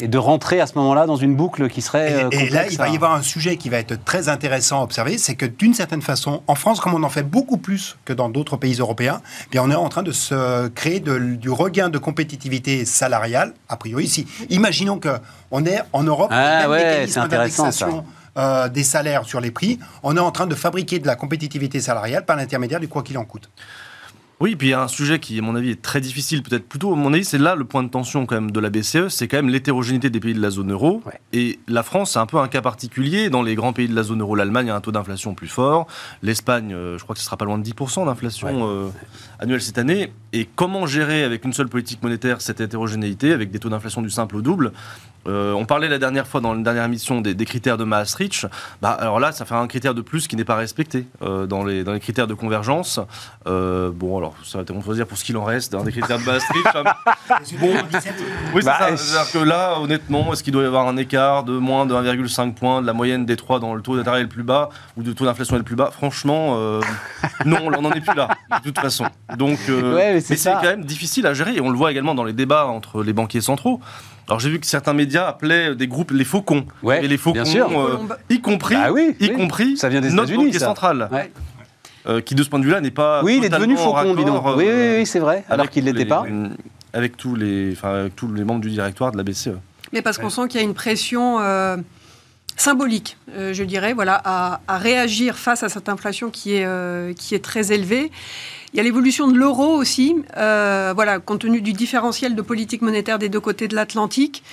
[0.00, 2.66] et de rentrer à ce moment-là dans une boucle qui serait euh, Et, et là,
[2.68, 5.34] il va à- y avoir un sujet qui va être très intéressant à observer, c'est
[5.34, 8.56] que d'une certaine façon, en France, comme on en fait beaucoup plus que dans d'autres
[8.56, 11.98] pays européens, eh bien on est en train de se créer de- du regain de
[11.98, 14.26] compétitivité salariale, a priori ici.
[14.50, 15.10] Imaginons que
[15.50, 18.04] on est en Europe, Ah le même ouais, mécanisme d'indexation,
[18.38, 21.80] euh, des salaires sur les prix, on est en train de fabriquer de la compétitivité
[21.80, 23.50] salariale par l'intermédiaire du quoi qu'il en coûte.
[24.40, 26.66] Oui, puis il y a un sujet qui, à mon avis, est très difficile, peut-être
[26.66, 29.08] plutôt, à mon avis, c'est là le point de tension quand même de la BCE,
[29.08, 31.02] c'est quand même l'hétérogénéité des pays de la zone euro.
[31.04, 31.20] Ouais.
[31.34, 33.28] Et la France, c'est un peu un cas particulier.
[33.28, 35.86] Dans les grands pays de la zone euro, l'Allemagne a un taux d'inflation plus fort.
[36.22, 38.88] L'Espagne, euh, je crois que ce sera pas loin de 10% d'inflation euh,
[39.40, 40.10] annuelle cette année.
[40.32, 44.08] Et comment gérer avec une seule politique monétaire cette hétérogénéité, avec des taux d'inflation du
[44.08, 44.72] simple au double?
[45.28, 48.46] Euh, on parlait la dernière fois dans la dernière émission des, des critères de Maastricht.
[48.80, 51.62] Bah, alors là, ça fait un critère de plus qui n'est pas respecté euh, dans,
[51.64, 53.00] les, dans les critères de convergence.
[53.46, 56.18] Euh, bon, alors ça va être dire pour ce qu'il en reste dans des critères
[56.18, 56.66] de Maastricht.
[56.74, 56.84] hein.
[57.60, 57.72] bon,
[58.54, 58.96] oui, c'est Bah, ça.
[58.96, 62.54] C'est-à-dire que là, honnêtement, est-ce qu'il doit y avoir un écart de moins de 1,5
[62.54, 65.12] points de la moyenne des trois dans le taux d'intérêt le plus bas ou de
[65.12, 65.90] taux d'inflation le plus bas?
[65.92, 66.80] Franchement, euh,
[67.44, 69.04] non, on n'en est plus là, de toute façon.
[69.36, 72.14] Donc, euh, Ouais, mais c'est quand même difficile à gérer et on le voit également
[72.14, 73.80] dans les débats entre les banquiers centraux.
[74.30, 76.64] Alors j'ai vu que certains médias appelaient des groupes les faucons.
[76.84, 77.68] Ouais, et les faucons, bien sûr.
[77.78, 77.98] euh,
[78.30, 79.32] y compris, Bah oui, y oui.
[79.32, 80.66] compris Ça vient des notre États-Unis, banquier ça.
[80.66, 81.32] central, Ouais.
[82.06, 84.24] euh, qui de ce point de vue-là n'est pas Oui, il est devenu faucon, dis
[84.24, 84.36] donc.
[84.36, 86.24] raccord, Oui, oui, euh, oui, c'est vrai, alors qu'il ne l'était pas.
[86.92, 89.22] Avec tous les, enfin, avec tous les membres du directoire de la.
[89.24, 89.50] BCE.
[89.92, 91.76] Mais parce qu'on sent qu'il y a une pression euh,
[92.56, 97.12] symbolique, euh, je dirais, voilà, à, à réagir face à cette inflation qui est, euh,
[97.14, 98.10] qui est très élevée.
[98.72, 102.82] Il y a l'évolution de l'euro aussi, euh, voilà, compte tenu du différentiel de politique
[102.82, 104.44] monétaire des deux côtés de l'Atlantique.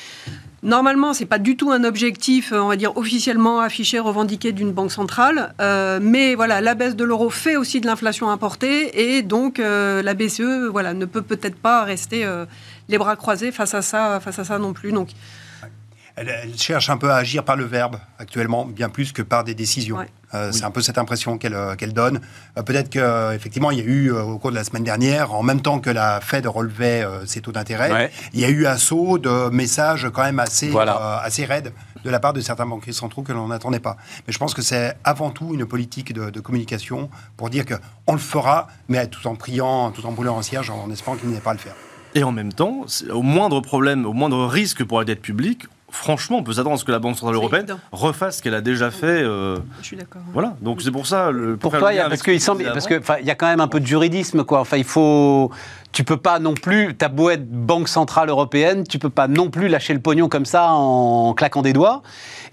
[0.63, 4.71] Normalement, c'est pas du tout un objectif, euh, on va dire officiellement affiché, revendiqué d'une
[4.71, 9.21] banque centrale, Euh, mais voilà, la baisse de l'euro fait aussi de l'inflation importée, et
[9.21, 12.25] donc la BCE, voilà, ne peut peut-être pas rester
[12.89, 14.91] les bras croisés face à ça, face à ça non plus.
[14.91, 15.09] Donc
[16.19, 19.43] Elle, elle cherche un peu à agir par le verbe actuellement, bien plus que par
[19.43, 19.97] des décisions.
[19.97, 20.07] Ouais.
[20.33, 22.21] Euh, C'est un peu cette impression qu'elle euh, donne.
[22.57, 25.43] Euh, Peut-être qu'effectivement, il y a eu, euh, au cours de la semaine dernière, en
[25.43, 28.11] même temps que la Fed relevait euh, ses taux d'intérêt, Ouais.
[28.33, 31.19] il y a eu un saut de messages quand même assez, Voilà.
[31.21, 31.71] euh, assez raides
[32.03, 33.95] de la part de certains banquiers centraux que l'on n'attendait pas.
[34.25, 38.13] Mais je pense que c'est avant tout une politique de, de communication pour dire qu'on
[38.13, 41.39] le fera, mais tout en priant, tout en brûlant en cierge, en espérant qu'il n'ait
[41.39, 41.75] pas à le faire.
[42.15, 45.65] Et en même temps, au moindre problème, au moindre risque pour la dette publique,
[45.97, 47.79] franchement, on peut s'attendre à ce que la Banque centrale européenne évident.
[47.91, 49.05] refasse ce qu'elle a déjà fait.
[49.23, 50.21] euh, je suis d'accord.
[50.33, 50.55] voilà.
[50.61, 51.31] Donc c'est pour ça.
[51.31, 53.25] Le, pour faire Pourquoi le il y a, lien parce qu'il semble, parce que il
[53.25, 54.59] y a quand même un peu de juridisme quoi.
[54.61, 55.51] Enfin, il faut,
[55.91, 59.49] tu peux pas non plus, t'as beau être banque centrale européenne, tu peux pas non
[59.49, 62.03] plus lâcher le pognon comme ça en claquant des doigts.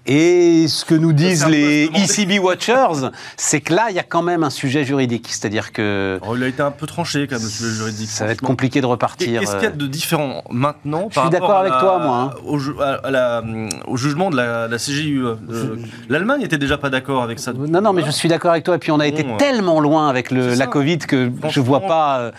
[0.07, 1.85] Et ce que nous disent les.
[1.95, 6.19] ECB watchers, c'est que là, il y a quand même un sujet juridique, c'est-à-dire que
[6.27, 8.09] Oh, il a été un peu tranché quand même le sujet juridique.
[8.09, 9.39] ça va être compliqué de repartir.
[9.39, 12.17] Qu'est-ce qu'il y a de différent maintenant Je par suis d'accord avec la- toi, moi,
[12.35, 12.39] hein.
[12.45, 13.43] Au, ju- à- à la-
[13.87, 15.23] au jugement de la, la CJUE.
[15.25, 15.75] Euh,
[16.09, 17.51] L'Allemagne était déjà pas d'accord avec ça.
[17.53, 18.75] Non, non, mais je suis d'accord avec toi.
[18.75, 20.67] Et puis on a été Bon, tellement loin avec le, la.
[20.67, 22.19] Covid que je vois pas.
[22.19, 22.31] euh,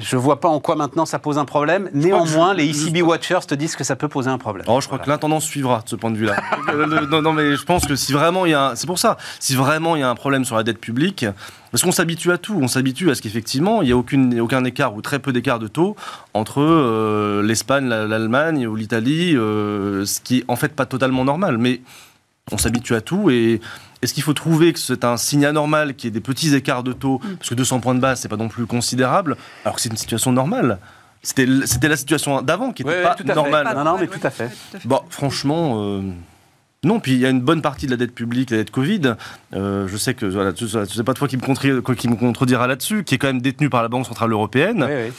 [0.00, 1.90] Je vois pas en quoi maintenant ça pose un problème.
[1.94, 4.64] Néanmoins, je- les ECB Watchers te disent que ça peut poser un problème.
[4.68, 6.36] Oh, je crois que l'intendance suivra de ce point de vue-là.
[6.72, 8.98] Euh, non, non, mais je pense que si vraiment il y a, un- c'est pour
[8.98, 11.26] ça, si vraiment il y a un problème sur la dette publique,
[11.70, 14.64] parce qu'on s'habitue à tout, on s'habitue à ce qu'effectivement il n'y a aucune, aucun
[14.64, 15.96] écart ou très peu d'écart de taux
[16.34, 21.24] entre euh, l'Espagne, la- l'Allemagne ou l'Italie, euh, ce qui est en fait pas totalement
[21.24, 21.80] normal, mais
[22.52, 23.60] on s'habitue à tout et
[24.02, 26.82] est-ce qu'il faut trouver que c'est un signe anormal qu'il y ait des petits écarts
[26.82, 29.80] de taux, parce que 200 points de base c'est pas non plus considérable, alors que
[29.82, 30.78] c'est une situation normale.
[31.22, 33.34] C'était c'était la situation d'avant qui Ouais, n'était ouais, pas tout à fait.
[33.34, 33.64] normale.
[33.64, 34.50] Pas- non, non, mais tout à fait.
[34.86, 36.00] Bon, franchement, euh,
[36.82, 36.98] non.
[36.98, 39.16] Puis il y a une bonne partie de la dette publique, la dette Covid.
[39.54, 42.66] euh, je sais que voilà, ce n'est pas toi qui me, contredira, qui me contredira
[42.66, 44.82] là-dessus, qui est quand même détenue par la Banque centrale européenne.
[44.88, 45.12] Oui, oui.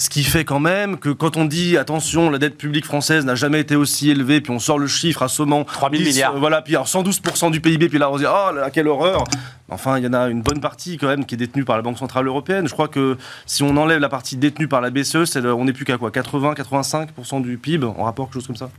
[0.00, 3.34] Ce qui fait quand même que quand on dit attention, la dette publique française n'a
[3.34, 6.36] jamais été aussi élevée, puis on sort le chiffre assommant 3 000 10, milliards.
[6.36, 8.86] euh, voilà, puis alors 112% du PIB, puis là on se dit oh là quelle
[8.86, 9.24] horreur.
[9.70, 11.82] Enfin, il y en a une bonne partie quand même qui est détenue par la
[11.82, 12.66] Banque centrale européenne.
[12.66, 15.74] Je crois que si on enlève la partie détenue par la BCE, le- on n'est
[15.74, 18.70] plus qu'à quoi 80-85% du PIB en rapport quelque chose comme ça?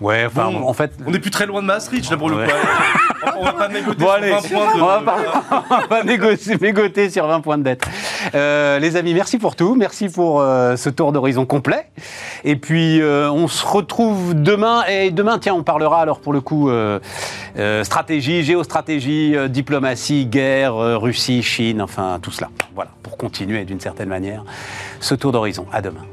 [0.00, 0.68] Ouais, enfin, Bon.
[0.68, 0.92] en fait.
[1.06, 2.46] On n'est plus très loin de Maastricht, là, pour le Ouais.
[2.48, 3.32] coup.
[3.38, 4.80] On va pas négocier Bon, sur allez, 20 points de...
[4.82, 7.86] on va, pas, on va pas négocier, mégoter sur 20 points de dette.
[8.34, 9.74] Euh, les amis, merci pour tout.
[9.74, 11.86] Merci pour euh, ce tour d'horizon complet.
[12.44, 14.84] Et puis, euh, on se retrouve demain.
[14.88, 17.00] Et demain, tiens, on parlera alors pour le coup euh,
[17.82, 22.50] stratégie, géostratégie, diplomatie, guerre, Russie, Chine, enfin tout cela.
[22.74, 24.44] Voilà, pour continuer d'une certaine manière
[25.00, 25.66] ce tour d'horizon.
[25.72, 26.04] À demain.